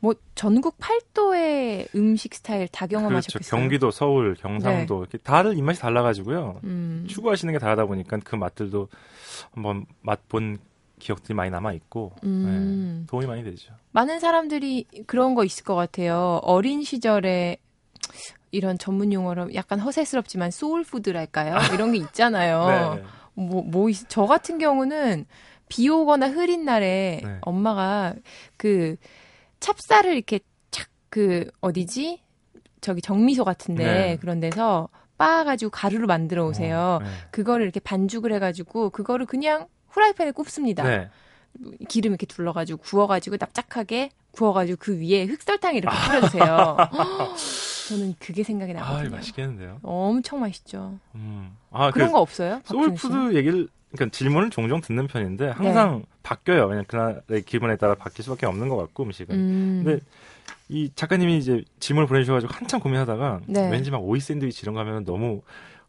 뭐 0.00 0.14
전국 0.36 0.76
팔도의 0.78 1.88
음식 1.96 2.34
스타일 2.34 2.68
다 2.68 2.86
그렇죠. 2.86 3.02
경험하셨겠어요. 3.02 3.60
경기도, 3.60 3.90
서울, 3.90 4.36
경상도 4.36 5.00
이렇게 5.00 5.18
다들 5.18 5.58
입맛이 5.58 5.80
달라가지고요. 5.80 6.60
음, 6.64 7.04
추구하시는 7.08 7.52
게 7.52 7.58
다르다 7.58 7.86
보니까 7.86 8.18
그 8.24 8.36
맛들도 8.36 8.88
한번 9.52 9.86
맛본 10.02 10.58
기억들이 11.00 11.34
많이 11.34 11.50
남아 11.50 11.72
있고 11.74 12.12
음. 12.24 13.06
도움이 13.08 13.26
많이 13.26 13.42
되죠. 13.44 13.72
많은 13.92 14.20
사람들이 14.20 14.86
그런 15.06 15.34
거 15.34 15.44
있을 15.44 15.64
것 15.64 15.74
같아요. 15.74 16.40
어린 16.42 16.82
시절에 16.82 17.58
이런 18.50 18.78
전문 18.78 19.12
용어로 19.12 19.54
약간 19.54 19.78
허세스럽지만 19.80 20.50
소울푸드랄까요? 20.50 21.56
이런 21.74 21.92
게 21.92 21.98
있잖아요. 21.98 22.94
네. 22.96 23.02
뭐, 23.34 23.62
뭐, 23.62 23.88
있- 23.88 24.08
저 24.08 24.26
같은 24.26 24.58
경우는 24.58 25.26
비 25.68 25.88
오거나 25.88 26.28
흐린 26.28 26.64
날에 26.64 27.20
네. 27.22 27.38
엄마가 27.42 28.14
그 28.56 28.96
찹쌀을 29.60 30.14
이렇게 30.14 30.40
착, 30.70 30.88
그, 31.10 31.50
어디지? 31.60 32.22
저기 32.80 33.02
정미소 33.02 33.44
같은데 33.44 33.84
네. 33.84 34.16
그런 34.20 34.40
데서 34.40 34.88
빻아가지고 35.18 35.70
가루를 35.70 36.06
만들어 36.06 36.46
오세요. 36.46 37.00
어, 37.02 37.04
네. 37.04 37.10
그거를 37.32 37.64
이렇게 37.64 37.80
반죽을 37.80 38.32
해가지고 38.32 38.90
그거를 38.90 39.26
그냥 39.26 39.66
후라이팬에 39.88 40.30
굽습니다. 40.30 40.84
네. 40.84 41.10
기름 41.88 42.12
이렇게 42.12 42.24
둘러가지고 42.26 42.78
구워가지고 42.80 43.36
납작하게 43.40 44.10
구워가지고 44.30 44.76
그 44.80 45.00
위에 45.00 45.24
흑설탕 45.24 45.74
이렇게 45.74 45.96
뿌려주세요. 46.06 46.76
저는 47.88 48.14
그게 48.18 48.42
생각이 48.42 48.72
아, 48.72 48.74
나거든요. 48.80 49.10
맛있겠는데요. 49.16 49.78
엄청 49.82 50.40
맛있죠. 50.40 50.98
음. 51.14 51.56
아, 51.70 51.90
그런 51.90 52.08
그 52.08 52.12
거 52.14 52.20
없어요? 52.20 52.60
소울푸드 52.64 53.34
얘기를 53.36 53.68
그러니까 53.92 54.16
질문을 54.16 54.50
종종 54.50 54.80
듣는 54.80 55.06
편인데 55.06 55.48
항상 55.50 56.04
바뀌어요. 56.22 56.64
왜냐면 56.64 56.84
그날의 56.86 57.42
기분에 57.46 57.76
따라 57.76 57.94
바뀔 57.94 58.22
수밖에 58.24 58.44
없는 58.46 58.68
것 58.68 58.76
같고 58.76 59.04
음식은. 59.04 59.34
음. 59.34 59.82
근데 59.84 60.00
이 60.68 60.90
작가님이 60.94 61.38
이제 61.38 61.64
질문을 61.80 62.06
보내주셔가지고 62.06 62.52
한참 62.52 62.80
고민하다가 62.80 63.40
네. 63.46 63.70
왠지 63.70 63.90
막 63.90 64.02
오이 64.04 64.20
샌드위치 64.20 64.62
이런 64.62 64.74
거 64.74 64.80
하면 64.80 65.04
너무 65.04 65.40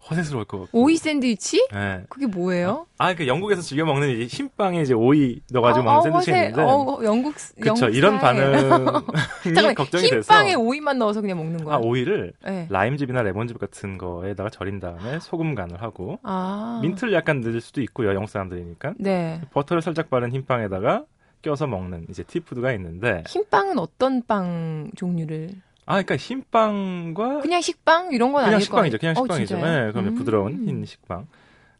허세스러울 0.09 0.45
것 0.45 0.59
같고. 0.61 0.79
오이 0.81 0.95
샌드위치? 0.97 1.67
네. 1.71 2.03
그게 2.09 2.25
뭐예요? 2.25 2.85
아, 2.97 3.13
그 3.13 3.27
영국에서 3.27 3.61
즐겨 3.61 3.85
먹는 3.85 4.09
이제 4.09 4.25
흰빵에 4.37 4.81
이제 4.81 4.93
오이 4.93 5.41
넣어가지고 5.51 5.83
먹는 5.83 6.01
샌드위치 6.03 6.31
허세- 6.31 6.35
있는데. 6.37 6.61
어, 6.61 6.99
영국 7.03 7.33
그쵸. 7.35 7.65
영국 7.65 7.95
이런 7.95 8.15
스타일. 8.17 8.41
반응이 8.51 8.61
잠깐만, 9.43 9.75
걱정이 9.75 10.09
돼서. 10.09 10.33
흰빵에 10.33 10.53
오이만 10.55 10.97
넣어서 10.99 11.21
그냥 11.21 11.37
먹는 11.37 11.63
거야. 11.63 11.75
아, 11.75 11.79
오이를 11.79 12.33
네. 12.43 12.67
라임즙이나 12.69 13.21
레몬즙 13.23 13.59
같은 13.59 13.97
거에다가 13.97 14.49
절인 14.49 14.79
다음에 14.79 15.19
소금 15.19 15.53
간을 15.55 15.81
하고 15.81 16.19
아. 16.23 16.79
민트를 16.81 17.13
약간 17.13 17.41
넣을 17.41 17.59
수도 17.61 17.81
있고요. 17.81 18.13
영국 18.13 18.29
사람들이니까. 18.29 18.93
네. 18.97 19.41
버터를 19.51 19.81
살짝 19.81 20.09
바른 20.09 20.31
흰빵에다가 20.31 21.03
껴서 21.41 21.67
먹는 21.67 22.05
이제 22.09 22.23
티푸드가 22.23 22.73
있는데 22.73 23.23
흰빵은 23.27 23.79
어떤 23.79 24.21
빵 24.25 24.91
종류를? 24.95 25.51
아 25.89 25.93
그러니까 25.93 26.17
흰빵과 26.17 27.41
그냥 27.41 27.61
식빵 27.61 28.13
이런 28.13 28.31
건 28.31 28.43
그냥 28.43 28.57
아닐 28.57 28.59
거 28.59 28.63
식빵이죠. 28.65 28.97
그냥 28.99 29.15
어, 29.17 29.23
식빵이죠. 29.23 29.55
진짜요? 29.55 29.85
네, 29.87 29.91
그럼 29.91 30.07
음. 30.09 30.15
부드러운 30.15 30.67
흰 30.67 30.85
식빵. 30.85 31.25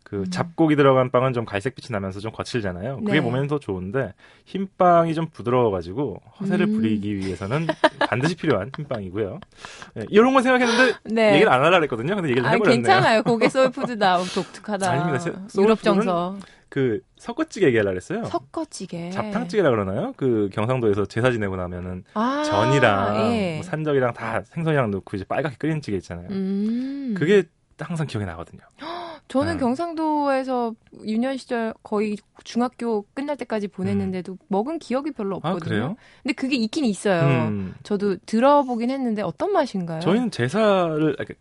그 0.09 0.21
음. 0.21 0.29
잡곡이 0.31 0.75
들어간 0.75 1.11
빵은 1.11 1.33
좀 1.33 1.45
갈색빛이 1.45 1.91
나면서 1.91 2.19
좀 2.19 2.31
거칠잖아요. 2.31 2.97
그게 2.97 3.13
네. 3.13 3.19
몸에는 3.19 3.47
더 3.47 3.59
좋은데 3.59 4.13
흰 4.43 4.67
빵이 4.75 5.13
좀 5.13 5.27
부드러워가지고 5.27 6.19
허세를 6.39 6.65
음. 6.65 6.73
부리기 6.73 7.15
위해서는 7.17 7.67
반드시 8.09 8.35
필요한 8.35 8.71
흰 8.75 8.87
빵이고요. 8.87 9.39
네, 9.93 10.05
이런 10.09 10.33
건 10.33 10.41
생각했는데 10.41 10.97
네. 11.05 11.33
얘기를 11.35 11.51
안 11.51 11.63
하려고 11.63 11.83
했거든요. 11.83 12.15
근데 12.15 12.29
얘기를 12.29 12.47
아, 12.47 12.51
해버렸네요. 12.53 12.75
괜찮아요. 12.75 13.21
고개 13.23 13.49
소울푸드다. 13.49 14.17
독특하다. 14.33 14.89
아닙니다. 14.89 15.23
유럽 15.59 15.83
정서. 15.83 16.37
그 16.69 17.01
섞어찌개 17.17 17.67
얘기하려고 17.67 17.95
했어요. 17.95 18.25
섞어찌개. 18.25 19.11
잡탕찌개라 19.11 19.69
그러나요? 19.69 20.13
그 20.17 20.49
경상도에서 20.53 21.05
제사 21.05 21.31
지내고 21.31 21.55
나면은 21.55 22.03
아, 22.15 22.43
전이랑 22.45 23.31
예. 23.33 23.55
뭐 23.55 23.63
산적이랑 23.63 24.13
다 24.13 24.41
생선이랑 24.45 24.89
넣고 24.91 25.17
이제 25.17 25.25
빨갛게 25.25 25.57
끓이는 25.57 25.81
찌개 25.81 25.97
있잖아요. 25.97 26.27
음. 26.29 27.15
그게 27.17 27.43
항상 27.79 28.07
기억에 28.07 28.25
나거든요. 28.25 28.61
저는 29.29 29.53
네. 29.53 29.59
경상도에서 29.59 30.73
유년 31.05 31.37
시절 31.37 31.73
거의 31.83 32.17
중학교 32.43 33.05
끝날 33.13 33.37
때까지 33.37 33.67
보냈는데도 33.69 34.37
먹은 34.49 34.79
기억이 34.79 35.11
별로 35.11 35.37
음. 35.37 35.41
아 35.43 35.51
없거든요. 35.51 35.69
그래요? 35.69 35.95
근데 36.23 36.33
그게 36.33 36.55
있긴 36.57 36.83
있어요. 36.85 37.47
음, 37.47 37.73
저도 37.83 38.17
들어보긴 38.25 38.89
했는데 38.89 39.21
어떤 39.21 39.53
맛인가요? 39.53 40.01
저희는 40.01 40.31
제사를 40.31 41.15
이렇게 41.17 41.35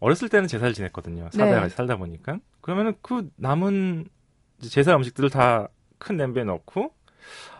어렸을 0.00 0.28
때는 0.28 0.48
제사를 0.48 0.72
지냈거든요. 0.72 1.28
사대가 1.32 1.62
네. 1.62 1.68
살다 1.68 1.96
보니까 1.96 2.38
그러면은 2.62 2.94
그 3.02 3.28
남은 3.36 4.08
제사 4.62 4.96
음식들을 4.96 5.28
다 5.30 5.68
큰 6.04 6.16
냄비에 6.16 6.44
넣고 6.44 6.92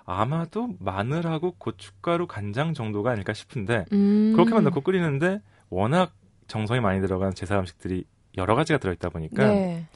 아마도 0.04 0.74
마늘하고 0.78 1.54
고춧가루 1.58 2.26
간장 2.26 2.74
정도가 2.74 3.10
아닐까 3.10 3.32
싶은데 3.32 3.86
음. 3.92 4.32
그렇게만 4.34 4.64
넣고 4.64 4.82
끓이는데 4.82 5.40
워낙 5.70 6.12
정성이 6.46 6.80
많이 6.80 7.00
들어간 7.00 7.34
제사 7.34 7.58
음식들이 7.58 8.04
여러 8.36 8.54
가지가 8.54 8.78
들어있다 8.78 9.08
보니까 9.10 9.46
네. 9.46 9.86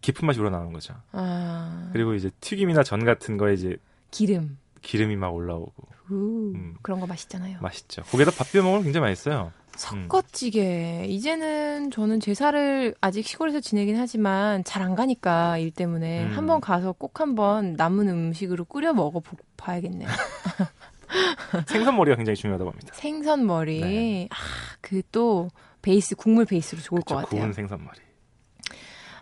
깊은 0.00 0.26
맛이 0.26 0.40
우러나오는 0.40 0.72
거죠. 0.72 0.94
아. 1.12 1.90
그리고 1.92 2.14
이제 2.14 2.30
튀김이나 2.40 2.82
전 2.82 3.04
같은 3.04 3.36
거에 3.36 3.54
이제 3.54 3.76
기름. 4.10 4.58
기름이 4.80 5.14
막 5.16 5.32
올라오고 5.34 5.72
우, 6.10 6.52
음. 6.54 6.74
그런 6.82 6.98
거 7.00 7.06
맛있잖아요. 7.06 7.58
맛있죠. 7.60 8.02
거기다 8.02 8.32
밥 8.32 8.44
비벼 8.46 8.62
먹으면 8.62 8.82
굉장히 8.82 9.02
맛있어요. 9.08 9.52
섞어찌개. 9.76 11.06
이제는 11.08 11.90
저는 11.90 12.20
제사를 12.20 12.94
아직 13.00 13.26
시골에서 13.26 13.60
지내긴 13.60 13.96
하지만 13.96 14.64
잘 14.64 14.82
안 14.82 14.94
가니까 14.94 15.56
일 15.58 15.70
때문에 15.70 16.24
음. 16.24 16.36
한번 16.36 16.60
가서 16.60 16.92
꼭 16.92 17.20
한번 17.20 17.74
남은 17.74 18.08
음식으로 18.08 18.64
끓여 18.64 18.92
먹어 18.92 19.22
봐야겠네요. 19.56 20.08
생선머리가 21.66 22.16
굉장히 22.16 22.36
중요하다고 22.36 22.70
합니다. 22.70 22.94
생선 22.94 23.46
머리. 23.46 23.80
네. 23.80 24.28
아, 24.30 24.34
그 24.80 25.02
또 25.12 25.48
베이스 25.82 26.14
국물 26.14 26.44
베이스로 26.46 26.80
좋을 26.80 27.00
그쵸, 27.00 27.14
것 27.16 27.24
같아요. 27.24 27.40
구운 27.40 27.52
생선머리. 27.52 27.98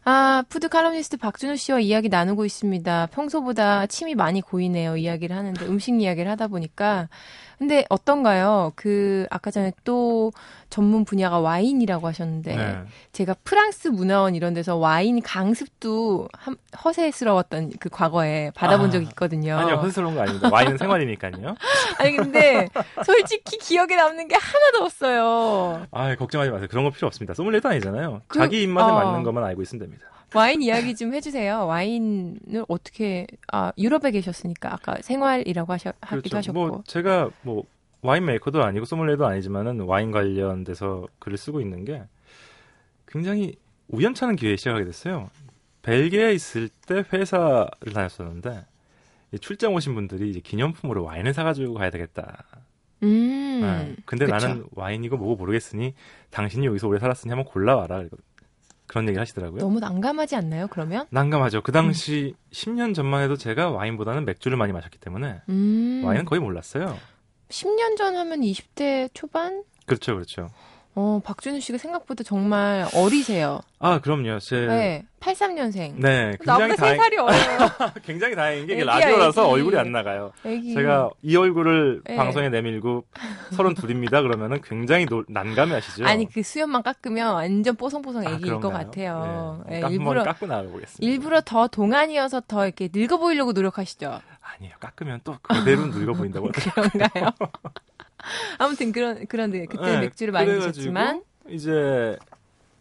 아, 0.04 0.42
푸드 0.48 0.68
칼럼니스트 0.68 1.18
박준우 1.18 1.56
씨와 1.56 1.80
이야기 1.80 2.08
나누고 2.08 2.44
있습니다. 2.46 3.08
평소보다 3.12 3.86
침이 3.86 4.14
많이 4.14 4.40
고이네요. 4.40 4.96
이야기를 4.96 5.36
하는데 5.36 5.64
음식 5.66 6.00
이야기를 6.00 6.30
하다 6.30 6.48
보니까 6.48 7.08
근데 7.58 7.84
어떤가요? 7.90 8.72
그 8.74 9.26
아까 9.28 9.50
전에 9.50 9.72
또 9.84 10.32
전문 10.70 11.04
분야가 11.04 11.40
와인이라고 11.40 12.06
하셨는데 12.08 12.56
네. 12.56 12.78
제가 13.12 13.34
프랑스 13.44 13.88
문화원 13.88 14.34
이런 14.34 14.54
데서 14.54 14.76
와인 14.76 15.20
강습도 15.20 16.26
한- 16.32 16.56
허세스러웠던 16.82 17.72
그 17.78 17.90
과거에 17.90 18.50
받아본 18.54 18.86
아, 18.88 18.90
적이 18.92 19.06
있거든요. 19.10 19.58
아니요, 19.58 19.74
허세스러운 19.74 20.14
거 20.14 20.22
아닙니다. 20.22 20.48
와인은 20.50 20.78
생활이니까요. 20.78 21.54
아니 21.98 22.16
근데 22.16 22.66
솔직히 23.04 23.58
기억에 23.58 23.94
남는 23.94 24.28
게 24.28 24.36
하나도 24.36 24.82
없어요. 24.84 25.86
아, 25.90 26.16
걱정하지 26.16 26.50
마세요. 26.52 26.68
그런 26.70 26.84
거 26.84 26.90
필요 26.90 27.08
없습니다. 27.08 27.34
소믈리에도 27.34 27.68
아니잖아요. 27.68 28.22
그- 28.26 28.38
자기 28.38 28.62
입맛에 28.62 28.90
어. 28.90 28.94
맞는 28.94 29.22
것만 29.22 29.44
알고 29.44 29.60
있으면 29.60 29.80
됩니다. 29.80 29.89
와인 30.34 30.62
이야기 30.62 30.94
좀 30.94 31.14
해주세요. 31.14 31.66
와인을 31.66 32.64
어떻게 32.68 33.26
아 33.52 33.72
유럽에 33.78 34.10
계셨으니까 34.12 34.72
아까 34.74 34.96
생활이라고 35.02 35.72
하셔, 35.72 35.92
하기도 36.00 36.36
하셨고. 36.36 36.66
뭐 36.68 36.82
제가 36.86 37.30
뭐 37.42 37.64
와인 38.02 38.24
메이커도 38.24 38.62
아니고 38.62 38.84
소믈리에도 38.84 39.26
아니지만은 39.26 39.80
와인 39.80 40.10
관련돼서 40.10 41.06
글을 41.18 41.36
쓰고 41.36 41.60
있는 41.60 41.84
게 41.84 42.02
굉장히 43.06 43.56
우연찮은 43.88 44.36
기회에 44.36 44.56
시작하게 44.56 44.84
됐어요. 44.84 45.30
벨기에에 45.82 46.32
있을 46.32 46.68
때 46.86 47.04
회사를 47.12 47.92
다녔었는데 47.92 48.64
이 49.32 49.38
출장 49.38 49.74
오신 49.74 49.94
분들이 49.94 50.30
이제 50.30 50.40
기념품으로 50.40 51.04
와인을 51.04 51.34
사가지고 51.34 51.74
가야 51.74 51.90
되겠다. 51.90 52.44
음. 53.02 53.60
네. 53.62 53.96
근데 54.04 54.26
그쵸. 54.26 54.36
나는 54.36 54.64
와인이고 54.72 55.16
뭐고 55.16 55.36
모르겠으니 55.36 55.94
당신이 56.30 56.66
여기서 56.66 56.88
오래 56.88 56.98
살았으니 56.98 57.30
한번 57.30 57.50
골라와라. 57.50 58.02
그 58.02 58.10
런 58.94 59.04
얘기를 59.08 59.20
하시더라고요. 59.20 59.60
너무 59.60 59.80
난감하지 59.80 60.36
않나요? 60.36 60.66
그러면? 60.68 61.06
난감하죠. 61.10 61.62
그 61.62 61.72
당시 61.72 62.34
10년 62.52 62.94
전만 62.94 63.22
해도 63.22 63.36
제가 63.36 63.70
와인보다는 63.70 64.24
맥주를 64.24 64.56
많이 64.56 64.72
마셨기 64.72 64.98
때문에 64.98 65.42
음. 65.48 66.02
와인은 66.04 66.24
거의 66.24 66.40
몰랐어요. 66.40 66.96
10년 67.48 67.96
전 67.96 68.16
하면 68.16 68.40
20대 68.40 69.10
초반? 69.12 69.64
그렇죠, 69.86 70.14
그렇죠. 70.14 70.50
어, 70.96 71.20
박준우 71.24 71.60
씨가 71.60 71.78
생각보다 71.78 72.24
정말 72.24 72.86
어리세요. 72.94 73.60
아, 73.78 74.00
그럼요. 74.00 74.38
제 74.40 74.66
네. 74.66 75.04
83년생. 75.20 75.94
네, 75.96 76.36
나보다 76.44 76.66
굉장히 76.66 76.96
3살이 76.96 77.16
다행, 77.16 77.20
어려요. 77.20 77.70
굉장히 78.04 78.34
다행인 78.34 78.66
게 78.66 78.72
이게 78.72 78.82
애기야, 78.82 78.94
라디오라서 78.98 79.42
애기. 79.44 79.50
얼굴이 79.52 79.76
안 79.78 79.92
나가요. 79.92 80.32
애기. 80.44 80.74
제가 80.74 81.10
이 81.22 81.36
얼굴을 81.36 82.02
네. 82.04 82.16
방송에 82.16 82.48
내밀고 82.48 83.04
서른 83.52 83.74
둘입니다. 83.74 84.20
그러면은 84.22 84.60
굉장히 84.62 85.06
노- 85.06 85.24
난감해 85.28 85.74
하시죠. 85.74 86.04
아니 86.06 86.28
그 86.28 86.42
수염만 86.42 86.82
깎으면 86.82 87.34
완전 87.34 87.76
뽀송뽀송 87.76 88.26
아, 88.26 88.30
애기일 88.32 88.54
것 88.54 88.68
그런가요? 88.70 88.86
같아요. 88.86 89.64
네. 89.68 89.76
예, 89.76 89.80
깎- 89.80 89.92
일부러 89.92 90.22
깎고 90.24 90.46
나가보겠습니다. 90.46 90.98
일부러 91.12 91.40
더 91.42 91.68
동안이어서 91.68 92.42
더 92.48 92.66
이렇게 92.66 92.88
늙어 92.92 93.16
보이려고 93.18 93.52
노력하시죠. 93.52 94.20
아니에요. 94.58 94.74
깎으면 94.80 95.20
또 95.22 95.36
그대로 95.42 95.86
늙어 95.86 96.14
보인다고. 96.14 96.48
그런가요? 96.74 97.30
아무튼 98.58 98.92
그런 98.92 99.26
그런 99.26 99.50
데 99.50 99.66
그때 99.66 99.82
네, 99.82 100.00
맥주를 100.00 100.32
많이 100.32 100.50
드셨지만 100.50 101.22
이제 101.48 102.16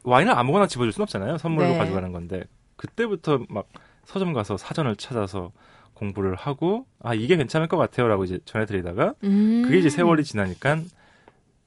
와인을 0.04 0.38
아무거나 0.38 0.68
집어줄 0.68 0.92
순 0.92 1.04
없잖아요. 1.04 1.38
선물로 1.38 1.70
네. 1.70 1.78
가져가는 1.78 2.12
건데 2.12 2.44
그때부터 2.76 3.42
막 3.50 3.68
서점 4.06 4.34
가서 4.34 4.58
사전을 4.58 4.96
찾아서 4.96 5.52
공부를 5.94 6.36
하고 6.36 6.86
아 7.02 7.14
이게 7.14 7.36
괜찮을 7.36 7.68
것 7.68 7.78
같아요라고 7.78 8.24
이제 8.24 8.40
전해드리다가 8.46 9.16
음. 9.24 9.64
그게 9.64 9.78
이제 9.78 9.90
세월이 9.90 10.24
지나니까 10.24 10.82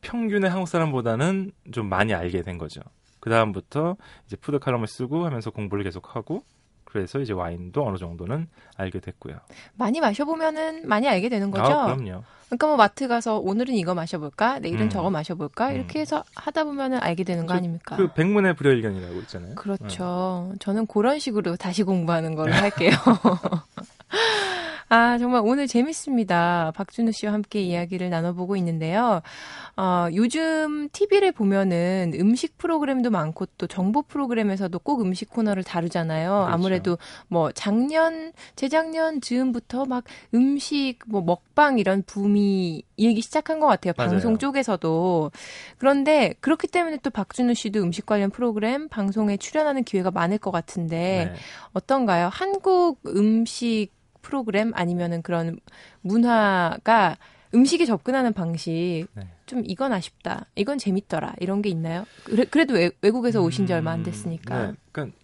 평균의 0.00 0.50
한국 0.50 0.66
사람보다는 0.66 1.52
좀 1.70 1.88
많이 1.88 2.14
알게 2.14 2.42
된 2.42 2.58
거죠. 2.58 2.80
그 3.20 3.30
다음부터 3.30 3.96
이제 4.26 4.36
푸드 4.36 4.58
칼럼을 4.58 4.88
쓰고 4.88 5.24
하면서 5.24 5.50
공부를 5.50 5.84
계속하고 5.84 6.42
그래서 6.92 7.18
이제 7.20 7.32
와인도 7.32 7.86
어느 7.86 7.96
정도는 7.96 8.48
알게 8.76 9.00
됐고요. 9.00 9.36
많이 9.76 10.00
마셔보면은 10.00 10.86
많이 10.86 11.08
알게 11.08 11.28
되는 11.28 11.50
거죠. 11.50 11.64
아, 11.64 11.84
그럼요. 11.94 12.22
그러니까 12.48 12.66
뭐 12.66 12.76
마트 12.76 13.08
가서 13.08 13.38
오늘은 13.38 13.72
이거 13.74 13.94
마셔볼까, 13.94 14.58
내일은 14.58 14.82
음. 14.82 14.90
저거 14.90 15.08
마셔볼까 15.08 15.70
음. 15.70 15.74
이렇게 15.74 16.00
해서 16.00 16.22
하다 16.34 16.64
보면은 16.64 16.98
알게 17.02 17.24
되는 17.24 17.46
거 17.46 17.54
그- 17.54 17.56
아닙니까? 17.56 17.96
그 17.96 18.12
백문이 18.12 18.54
불여일견이라고 18.56 19.14
있잖아요. 19.20 19.54
그렇죠. 19.54 20.52
저는 20.60 20.86
그런 20.86 21.18
식으로 21.18 21.56
다시 21.56 21.82
공부하는 21.82 22.34
걸로 22.34 22.52
할게요. 22.52 22.90
아, 24.94 25.16
정말 25.16 25.40
오늘 25.42 25.66
재밌습니다. 25.66 26.70
박준우 26.76 27.12
씨와 27.12 27.32
함께 27.32 27.62
이야기를 27.62 28.10
나눠보고 28.10 28.56
있는데요. 28.56 29.22
어, 29.74 30.08
요즘 30.12 30.90
TV를 30.90 31.32
보면은 31.32 32.12
음식 32.20 32.58
프로그램도 32.58 33.08
많고 33.08 33.46
또 33.56 33.66
정보 33.66 34.02
프로그램에서도 34.02 34.78
꼭 34.80 35.00
음식 35.00 35.30
코너를 35.30 35.64
다루잖아요. 35.64 36.28
그렇죠. 36.28 36.52
아무래도 36.52 36.98
뭐 37.28 37.50
작년, 37.52 38.34
재작년 38.54 39.22
즈음부터 39.22 39.86
막 39.86 40.04
음식, 40.34 40.98
뭐 41.06 41.22
먹방 41.22 41.78
이런 41.78 42.02
붐이 42.02 42.82
일기 42.98 43.22
시작한 43.22 43.60
것 43.60 43.68
같아요. 43.68 43.94
맞아요. 43.96 44.10
방송 44.10 44.36
쪽에서도. 44.36 45.30
그런데 45.78 46.34
그렇기 46.40 46.66
때문에 46.66 46.98
또 47.02 47.08
박준우 47.08 47.54
씨도 47.54 47.80
음식 47.80 48.04
관련 48.04 48.28
프로그램 48.28 48.90
방송에 48.90 49.38
출연하는 49.38 49.84
기회가 49.84 50.10
많을 50.10 50.36
것 50.36 50.50
같은데 50.50 51.30
네. 51.32 51.34
어떤가요? 51.72 52.28
한국 52.30 53.00
음식 53.06 53.88
프로그램 54.22 54.72
아니면은 54.74 55.22
그런 55.22 55.58
문화가 56.00 57.16
음식에 57.54 57.84
접근하는 57.84 58.32
방식 58.32 59.06
네. 59.14 59.28
좀 59.44 59.62
이건 59.66 59.92
아쉽다. 59.92 60.46
이건 60.54 60.78
재밌더라. 60.78 61.34
이런 61.40 61.60
게 61.60 61.68
있나요? 61.68 62.06
그래, 62.24 62.44
그래도 62.44 62.74
외, 62.74 62.90
외국에서 63.02 63.42
오신 63.42 63.66
지 63.66 63.72
얼마 63.74 63.90
안 63.90 64.02
됐으니까. 64.02 64.68
네, 64.68 64.72
그러니까 64.90 65.16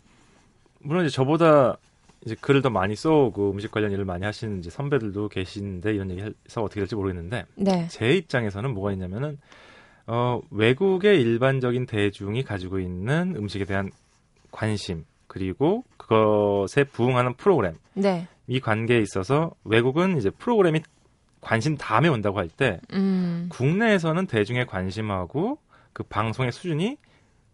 물론 0.81 1.07
이제 1.07 1.15
저보다 1.15 1.79
이제 2.25 2.37
글을 2.39 2.63
더 2.63 2.69
많이 2.69 2.95
써오고 2.95 3.53
음식 3.53 3.71
관련 3.71 3.93
일을 3.93 4.05
많이 4.05 4.25
하시는 4.25 4.59
이제 4.59 4.71
선배들도 4.71 5.29
계신데 5.29 5.95
이런 5.95 6.11
얘기해서 6.11 6.63
어떻게 6.63 6.81
될지 6.81 6.95
모르겠는데 6.95 7.47
네. 7.55 7.87
제 7.89 8.13
입장에서는 8.17 8.75
뭐가 8.75 8.93
있냐면은 8.93 9.39
어, 10.07 10.41
외국의 10.51 11.21
일반적인 11.21 11.87
대중이 11.87 12.43
가지고 12.43 12.81
있는 12.81 13.35
음식에 13.37 13.65
대한 13.65 13.91
관심 14.51 15.05
그리고 15.27 15.85
그것에 16.09 16.85
부응하는 16.85 17.35
프로그램 17.35 17.75
네. 17.93 18.27
이 18.47 18.61
관계에 18.61 18.99
있어서 19.01 19.53
외국은 19.65 20.17
이제 20.17 20.31
프로그램이 20.31 20.81
관심 21.41 21.77
다음에 21.77 22.09
온다고 22.09 22.39
할때 22.39 22.81
음. 22.95 23.49
국내에서는 23.51 24.27
대중의 24.27 24.67
관심하고 24.67 25.59
그 25.93 26.03
방송의 26.05 26.53
수준이 26.53 26.97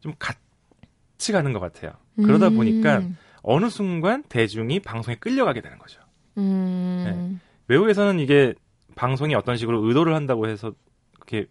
좀 0.00 0.14
같이 0.18 1.32
가는 1.32 1.52
것 1.52 1.58
같아요. 1.58 1.92
그러다 2.16 2.48
음. 2.48 2.56
보니까 2.56 3.02
어느 3.42 3.68
순간 3.68 4.22
대중이 4.28 4.80
방송에 4.80 5.16
끌려가게 5.16 5.60
되는 5.60 5.76
거죠. 5.78 6.00
음. 6.38 7.40
외국에서는 7.66 8.20
이게 8.20 8.54
방송이 8.94 9.34
어떤 9.34 9.56
식으로 9.56 9.84
의도를 9.84 10.14
한다고 10.14 10.48
해서 10.48 10.72
그렇게 11.14 11.46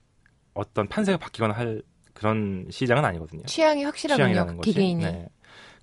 어떤 0.54 0.88
판세가 0.88 1.18
바뀌거나 1.18 1.54
할 1.54 1.82
그런 2.14 2.68
시장은 2.70 3.04
아니거든요. 3.04 3.44
취향이 3.44 3.84
확실하군요. 3.84 4.28
취향이라는 4.28 4.58
것이. 4.58 4.72
개개인이. 4.72 5.04
네. 5.04 5.28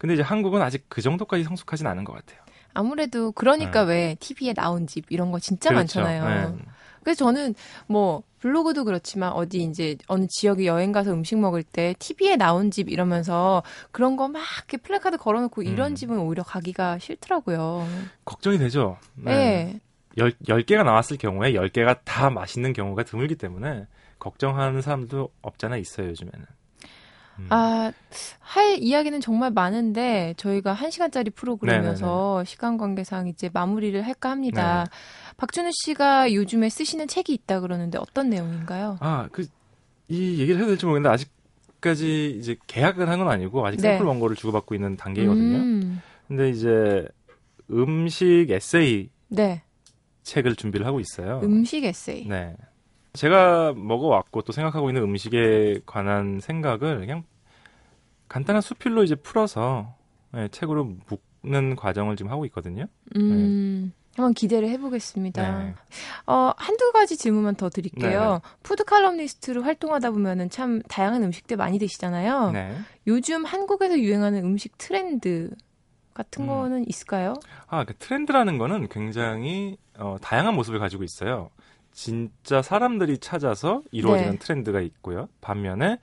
근데 0.00 0.14
이제 0.14 0.22
한국은 0.22 0.62
아직 0.62 0.86
그 0.88 1.02
정도까지 1.02 1.44
성숙하진 1.44 1.86
않은 1.86 2.04
것 2.04 2.14
같아요. 2.14 2.40
아무래도 2.72 3.32
그러니까 3.32 3.84
네. 3.84 3.90
왜 3.92 4.16
TV에 4.18 4.54
나온 4.54 4.86
집 4.86 5.04
이런 5.10 5.30
거 5.30 5.38
진짜 5.38 5.68
그렇죠. 5.68 6.00
많잖아요. 6.00 6.56
네. 6.56 6.64
그래서 7.02 7.18
저는 7.26 7.54
뭐 7.86 8.22
블로그도 8.38 8.84
그렇지만 8.84 9.32
어디 9.32 9.62
이제 9.62 9.98
어느 10.06 10.26
지역에 10.26 10.64
여행 10.64 10.90
가서 10.92 11.12
음식 11.12 11.36
먹을 11.38 11.62
때 11.62 11.94
TV에 11.98 12.36
나온 12.36 12.70
집 12.70 12.88
이러면서 12.88 13.62
그런 13.90 14.16
거 14.16 14.26
막 14.28 14.42
이렇게 14.56 14.78
플래카드 14.78 15.18
걸어놓고 15.18 15.62
이런 15.62 15.92
음. 15.92 15.94
집은 15.94 16.18
오히려 16.18 16.42
가기가 16.44 16.98
싫더라고요. 16.98 17.86
걱정이 18.24 18.56
되죠. 18.56 18.96
네. 19.16 19.80
열, 20.16 20.32
10개가 20.46 20.82
나왔을 20.82 21.18
경우에 21.18 21.52
10개가 21.52 21.98
다 22.04 22.30
맛있는 22.30 22.72
경우가 22.72 23.02
드물기 23.04 23.34
때문에 23.36 23.86
걱정하는 24.18 24.80
사람도 24.80 25.28
없잖아 25.42 25.76
있어요, 25.76 26.08
요즘에는. 26.08 26.46
음. 27.40 27.46
아, 27.50 27.92
할 28.40 28.78
이야기는 28.78 29.20
정말 29.20 29.50
많은데 29.50 30.34
저희가 30.36 30.72
한 30.72 30.90
시간짜리 30.90 31.30
프로그램이어서 31.30 32.44
시간 32.44 32.76
관계상 32.78 33.28
이제 33.28 33.50
마무리를 33.52 34.00
할까 34.06 34.30
합니다. 34.30 34.84
네. 34.84 34.90
박준우 35.36 35.70
씨가 35.84 36.32
요즘에 36.32 36.68
쓰시는 36.68 37.06
책이 37.08 37.32
있다 37.32 37.60
그러는데 37.60 37.98
어떤 37.98 38.28
내용인가요? 38.30 38.98
아, 39.00 39.28
그, 39.32 39.46
이 40.08 40.38
얘기를 40.40 40.56
해도 40.60 40.68
될지 40.68 40.84
모르겠는데, 40.86 41.14
아직까지 41.14 42.36
이제 42.38 42.56
계약을 42.66 43.08
한 43.08 43.18
건 43.18 43.28
아니고, 43.28 43.64
아직 43.66 43.76
네. 43.78 43.92
샘플 43.92 44.06
원고를 44.06 44.36
주고받고 44.36 44.74
있는 44.74 44.96
단계거든요. 44.96 45.56
음, 45.58 46.02
근데 46.28 46.50
이제, 46.50 47.06
음식 47.70 48.46
에세이 48.50 49.08
네. 49.28 49.62
책을 50.24 50.56
준비를 50.56 50.84
하고 50.86 51.00
있어요. 51.00 51.40
음식 51.42 51.84
에세이. 51.84 52.26
네. 52.28 52.54
제가 53.12 53.72
먹어왔고 53.76 54.42
또 54.42 54.52
생각하고 54.52 54.90
있는 54.90 55.02
음식에 55.02 55.80
관한 55.86 56.38
생각을 56.40 56.98
그냥 56.98 57.24
간단한 58.30 58.62
수필로 58.62 59.02
이제 59.02 59.16
풀어서 59.16 59.92
네, 60.32 60.48
책으로 60.48 60.96
묶는 61.42 61.74
과정을 61.74 62.14
지금 62.14 62.30
하고 62.30 62.46
있거든요. 62.46 62.86
음, 63.16 63.92
한번 64.14 64.34
기대를 64.34 64.68
해보겠습니다. 64.68 65.58
네. 65.58 65.74
어, 66.26 66.52
한두 66.56 66.92
가지 66.92 67.16
질문만 67.16 67.56
더 67.56 67.68
드릴게요. 67.68 68.40
네. 68.42 68.50
푸드 68.62 68.84
칼럼니스트로 68.84 69.64
활동하다 69.64 70.12
보면은 70.12 70.48
참 70.48 70.80
다양한 70.82 71.24
음식들 71.24 71.56
많이 71.56 71.80
드시잖아요. 71.80 72.52
네. 72.52 72.76
요즘 73.08 73.44
한국에서 73.44 73.98
유행하는 73.98 74.44
음식 74.44 74.78
트렌드 74.78 75.50
같은 76.14 76.44
음. 76.44 76.46
거는 76.46 76.88
있을까요? 76.88 77.34
아, 77.66 77.84
그 77.84 77.96
트렌드라는 77.96 78.58
거는 78.58 78.88
굉장히 78.90 79.76
어, 79.98 80.18
다양한 80.22 80.54
모습을 80.54 80.78
가지고 80.78 81.02
있어요. 81.02 81.50
진짜 81.92 82.62
사람들이 82.62 83.18
찾아서 83.18 83.82
이루어지는 83.90 84.32
네. 84.34 84.38
트렌드가 84.38 84.80
있고요. 84.82 85.28
반면에 85.40 85.98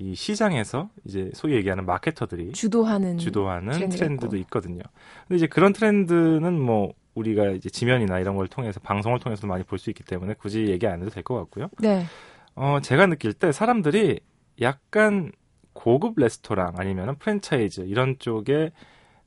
이 0.00 0.14
시장에서 0.14 0.88
이제 1.04 1.30
소위 1.34 1.54
얘기하는 1.56 1.84
마케터들이 1.84 2.52
주도하는 2.52 3.18
주도하는 3.18 3.88
트렌드도 3.90 4.36
있고. 4.36 4.36
있거든요. 4.36 4.80
근데 5.28 5.36
이제 5.36 5.46
그런 5.46 5.74
트렌드는 5.74 6.58
뭐 6.58 6.94
우리가 7.14 7.50
이제 7.50 7.68
지면이나 7.68 8.18
이런 8.18 8.34
걸 8.36 8.48
통해서 8.48 8.80
방송을 8.80 9.18
통해서 9.20 9.46
많이 9.46 9.62
볼 9.62 9.78
수 9.78 9.90
있기 9.90 10.02
때문에 10.04 10.34
굳이 10.34 10.68
얘기 10.68 10.86
안 10.86 11.00
해도 11.02 11.10
될 11.10 11.22
것 11.22 11.34
같고요. 11.36 11.68
네. 11.80 12.06
어, 12.54 12.78
제가 12.82 13.06
느낄 13.06 13.34
때 13.34 13.52
사람들이 13.52 14.20
약간 14.62 15.32
고급 15.74 16.18
레스토랑 16.18 16.74
아니면 16.78 17.16
프랜차이즈 17.16 17.82
이런 17.82 18.16
쪽에 18.18 18.72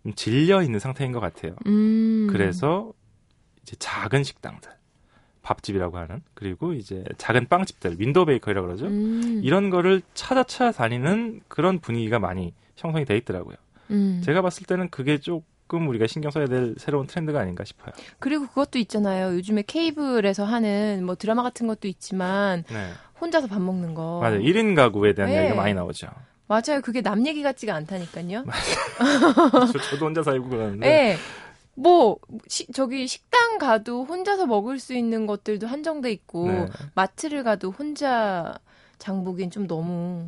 좀 0.01 0.13
질려 0.15 0.63
있는 0.63 0.79
상태인 0.79 1.11
것 1.11 1.19
같아요. 1.19 1.55
음. 1.67 2.27
그래서 2.31 2.93
이제 3.61 3.75
작은 3.77 4.23
식당들, 4.23 4.71
밥집이라고 5.43 5.97
하는 5.97 6.21
그리고 6.33 6.73
이제 6.73 7.03
작은 7.17 7.47
빵집들, 7.47 7.99
window 7.99 8.25
bakery라고 8.25 8.65
그러죠. 8.65 8.87
음. 8.87 9.41
이런 9.43 9.69
거를 9.69 10.01
찾아 10.13 10.43
찾아다니는 10.43 11.41
그런 11.47 11.79
분위기가 11.79 12.17
많이 12.17 12.53
형성이 12.75 13.05
돼 13.05 13.15
있더라고요. 13.17 13.55
음. 13.91 14.21
제가 14.23 14.41
봤을 14.41 14.65
때는 14.65 14.89
그게 14.89 15.19
조금 15.19 15.87
우리가 15.87 16.07
신경 16.07 16.31
써야 16.31 16.47
될 16.47 16.75
새로운 16.77 17.05
트렌드가 17.05 17.41
아닌가 17.41 17.63
싶어요. 17.63 17.93
그리고 18.19 18.47
그것도 18.47 18.79
있잖아요. 18.79 19.35
요즘에 19.35 19.63
케이블에서 19.67 20.45
하는 20.45 21.03
뭐 21.05 21.15
드라마 21.15 21.43
같은 21.43 21.67
것도 21.67 21.87
있지만 21.87 22.63
네. 22.69 22.89
혼자서 23.21 23.47
밥 23.47 23.61
먹는 23.61 23.93
거. 23.93 24.19
맞아요. 24.21 24.39
1인 24.39 24.75
가구에 24.75 25.13
대한 25.13 25.31
네. 25.31 25.39
얘기가 25.39 25.55
많이 25.55 25.73
나오죠. 25.73 26.07
맞아요. 26.47 26.81
그게 26.83 27.01
남 27.01 27.25
얘기 27.25 27.41
같지가 27.41 27.73
않다니까요. 27.75 28.43
저, 29.71 29.79
저도 29.79 30.05
혼자 30.05 30.23
살고 30.23 30.49
그러는데. 30.49 30.87
네. 30.87 31.17
뭐 31.75 32.17
시- 32.47 32.67
저기 32.71 33.07
식당 33.07 33.57
가도 33.57 34.03
혼자서 34.05 34.45
먹을 34.45 34.79
수 34.79 34.93
있는 34.93 35.25
것들도 35.25 35.65
한정돼 35.67 36.11
있고 36.11 36.47
네. 36.47 36.65
마트를 36.95 37.43
가도 37.43 37.71
혼자 37.71 38.53
장보기엔 38.99 39.49
좀 39.51 39.67
너무 39.67 40.27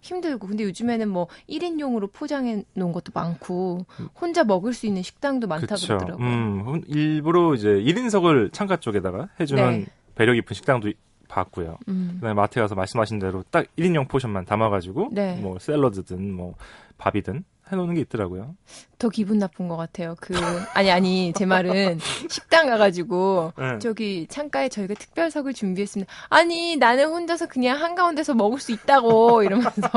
힘들고 0.00 0.46
근데 0.46 0.64
요즘에는 0.64 1.08
뭐 1.08 1.26
1인용으로 1.48 2.10
포장해 2.12 2.64
놓은 2.74 2.92
것도 2.92 3.10
많고 3.14 3.84
혼자 4.20 4.44
먹을 4.44 4.72
수 4.72 4.86
있는 4.86 5.02
식당도 5.02 5.46
많다 5.48 5.66
그쵸. 5.74 5.88
그러더라고요. 5.98 6.26
음, 6.26 6.60
혼- 6.64 6.84
일부러 6.86 7.54
이제 7.54 7.68
1인석을 7.68 8.52
창가 8.52 8.76
쪽에다가 8.78 9.28
해 9.40 9.44
주는 9.46 9.80
네. 9.80 9.86
배려 10.14 10.32
깊은 10.32 10.54
식당도 10.54 10.92
봤고요. 11.28 11.78
음. 11.88 12.12
그다음에 12.14 12.32
마트에 12.34 12.62
가서 12.62 12.74
말씀하신 12.74 13.18
대로 13.18 13.44
딱 13.50 13.66
1인용 13.76 14.08
포션만 14.08 14.46
담아 14.46 14.70
가지고 14.70 15.08
네. 15.12 15.36
뭐 15.36 15.58
샐러드든 15.58 16.32
뭐 16.32 16.54
밥이든 16.96 17.44
해놓는 17.70 17.94
게 17.94 18.00
있더라고요. 18.02 18.54
더 18.98 19.08
기분 19.08 19.38
나쁜 19.38 19.68
것 19.68 19.76
같아요. 19.76 20.14
그 20.20 20.34
아니 20.74 20.90
아니 20.90 21.32
제 21.36 21.46
말은 21.46 21.98
식당 22.28 22.66
가가지고 22.68 23.52
네. 23.58 23.78
저기 23.78 24.26
창가에 24.28 24.68
저희가 24.68 24.94
특별석을 24.94 25.54
준비했습니다. 25.54 26.10
아니 26.28 26.76
나는 26.76 27.06
혼자서 27.08 27.46
그냥 27.46 27.80
한 27.80 27.94
가운데서 27.94 28.34
먹을 28.34 28.58
수 28.60 28.72
있다고 28.72 29.42
이러면서 29.42 29.88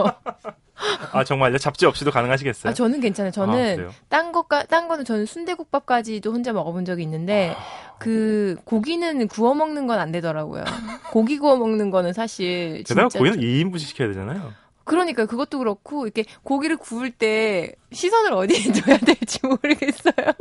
아 1.12 1.24
정말요? 1.24 1.58
잡지 1.60 1.86
없이도 1.86 2.12
가능하시겠어요? 2.12 2.72
아 2.72 2.74
저는 2.74 3.00
괜찮아요. 3.02 3.30
아, 3.30 3.32
저는 3.32 3.76
그래요? 3.78 3.92
딴 4.10 4.32
것과 4.32 4.64
딴 4.66 4.88
거는 4.88 5.06
저는 5.06 5.26
순대국밥까지도 5.26 6.32
혼자 6.32 6.54
먹어본 6.54 6.86
적이 6.86 7.04
있는데 7.04 7.56
아. 7.58 7.92
그 8.00 8.56
고기는 8.66 9.28
구워 9.28 9.54
먹는 9.54 9.86
건 9.88 10.00
안 10.00 10.12
되더라고요. 10.12 10.64
고기 11.12 11.38
구워 11.38 11.56
먹는 11.58 11.92
거는 11.92 12.14
사실 12.14 12.84
게다가 12.88 13.10
고기는 13.10 13.38
2인분씩 13.40 13.80
시켜야 13.80 14.08
되잖아요. 14.08 14.54
그러니까 14.92 15.26
그것도 15.26 15.60
그렇고 15.60 16.04
이렇게 16.06 16.26
고기를 16.44 16.76
구울 16.76 17.12
때 17.12 17.72
시선을 17.94 18.34
어디에 18.34 18.58
둬야 18.74 18.98
될지 18.98 19.40
모르겠어요. 19.42 20.34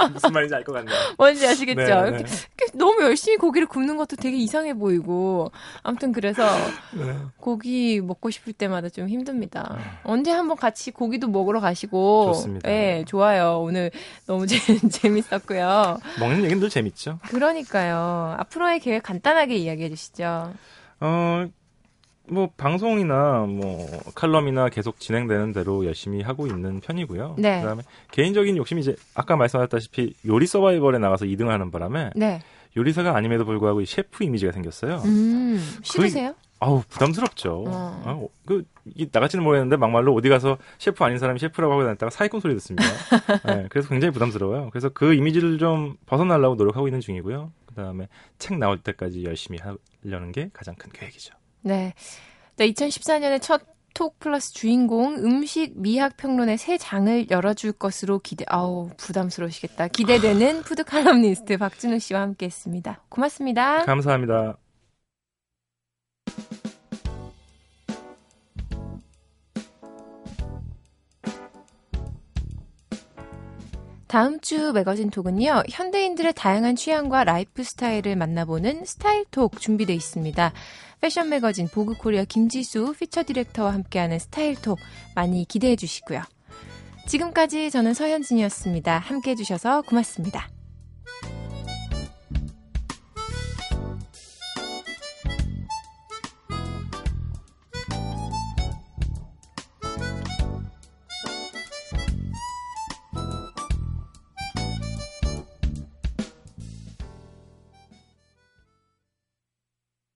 무슨 0.12 0.32
말인지 0.32 0.54
알 0.54 0.62
것 0.64 0.72
같네요. 0.72 0.94
뭔지 1.18 1.46
아시겠죠? 1.46 1.80
네, 1.80 1.86
이렇게, 1.86 2.24
네. 2.24 2.30
이렇게 2.58 2.78
너무 2.78 3.02
열심히 3.02 3.36
고기를 3.38 3.66
굽는 3.68 3.96
것도 3.96 4.16
되게 4.16 4.36
이상해 4.36 4.74
보이고 4.74 5.50
아무튼 5.82 6.12
그래서 6.12 6.44
네. 6.92 7.16
고기 7.38 8.00
먹고 8.02 8.30
싶을 8.30 8.52
때마다 8.52 8.88
좀 8.90 9.08
힘듭니다. 9.08 9.78
언제 10.04 10.30
한번 10.30 10.56
같이 10.58 10.90
고기도 10.90 11.26
먹으러 11.28 11.58
가시고 11.60 12.32
좋습니다. 12.34 12.68
네, 12.68 13.04
좋아요. 13.06 13.60
오늘 13.62 13.90
너무 14.26 14.46
재, 14.46 14.58
재밌었고요. 14.88 15.98
먹는 16.20 16.44
얘기는 16.44 16.60
늘 16.60 16.68
재밌죠. 16.68 17.18
그러니까요. 17.28 18.36
앞으로의 18.38 18.80
계획 18.80 19.02
간단하게 19.04 19.56
이야기해 19.56 19.88
주시죠. 19.88 20.52
어, 21.00 21.46
뭐 22.30 22.50
방송이나 22.56 23.46
뭐 23.48 23.86
칼럼이나 24.14 24.68
계속 24.68 25.00
진행되는 25.00 25.52
대로 25.52 25.84
열심히 25.84 26.22
하고 26.22 26.46
있는 26.46 26.80
편이고요. 26.80 27.36
네. 27.38 27.60
그다음에 27.60 27.82
개인적인 28.12 28.56
욕심이 28.56 28.80
이제 28.80 28.94
아까 29.14 29.36
말씀하셨다시피 29.36 30.14
요리 30.26 30.46
서바이벌에 30.46 30.98
나가서 30.98 31.26
2등을 31.26 31.48
하는 31.48 31.70
바람에 31.70 32.10
네. 32.16 32.40
요리사가 32.76 33.16
아님에도 33.16 33.44
불구하고 33.44 33.80
이 33.80 33.86
셰프 33.86 34.22
이미지가 34.24 34.52
생겼어요. 34.52 35.02
음, 35.04 35.60
싫으세요? 35.82 36.34
아우 36.60 36.82
부담스럽죠. 36.88 37.64
어. 37.66 38.02
아, 38.04 38.20
그 38.46 38.64
이게 38.84 39.08
나갈지는 39.10 39.42
모르겠는데 39.42 39.76
막말로 39.76 40.14
어디 40.14 40.28
가서 40.28 40.58
셰프 40.78 41.02
아닌 41.02 41.18
사람이 41.18 41.38
셰프라고 41.38 41.72
하고 41.72 41.82
다녔다가 41.84 42.10
사기꾼 42.10 42.40
소리 42.40 42.54
듣습니다. 42.54 42.84
네, 43.46 43.66
그래서 43.70 43.88
굉장히 43.88 44.12
부담스러워요. 44.12 44.68
그래서 44.70 44.90
그 44.90 45.14
이미지를 45.14 45.58
좀 45.58 45.96
벗어나려고 46.06 46.56
노력하고 46.56 46.86
있는 46.86 47.00
중이고요. 47.00 47.50
그다음에 47.66 48.08
책 48.38 48.58
나올 48.58 48.78
때까지 48.78 49.24
열심히 49.24 49.58
하려는 50.02 50.32
게 50.32 50.50
가장 50.52 50.74
큰 50.76 50.90
계획이죠. 50.92 51.34
네. 51.62 51.94
네, 52.60 52.70
2014년의 52.72 53.40
첫 53.40 53.85
톡 53.85 54.18
플러스 54.18 54.52
주인공 54.52 55.14
음식 55.14 55.72
미학 55.80 56.18
평론의 56.18 56.58
새 56.58 56.76
장을 56.76 57.30
열어줄 57.30 57.72
것으로 57.72 58.18
기대. 58.18 58.44
아우 58.48 58.90
부담스러우시겠다. 58.98 59.88
기대되는 59.88 60.60
푸드 60.64 60.84
칼럼니스트 60.84 61.56
박준우 61.56 61.98
씨와 61.98 62.20
함께했습니다. 62.20 63.04
고맙습니다. 63.08 63.86
감사합니다. 63.86 64.58
다음 74.10 74.40
주 74.40 74.72
매거진 74.72 75.08
톡은요, 75.08 75.62
현대인들의 75.70 76.32
다양한 76.34 76.74
취향과 76.74 77.22
라이프 77.22 77.62
스타일을 77.62 78.16
만나보는 78.16 78.84
스타일 78.84 79.24
톡 79.30 79.60
준비되어 79.60 79.94
있습니다. 79.94 80.52
패션 81.00 81.28
매거진 81.28 81.68
보그 81.68 81.94
코리아 81.94 82.24
김지수 82.24 82.96
feature 82.98 83.22
director와 83.22 83.72
함께하는 83.72 84.18
스타일 84.18 84.56
톡 84.56 84.80
많이 85.14 85.44
기대해 85.44 85.76
주시고요. 85.76 86.22
지금까지 87.06 87.70
저는 87.70 87.94
서현진이었습니다. 87.94 88.98
함께 88.98 89.30
해주셔서 89.30 89.82
고맙습니다. 89.82 90.48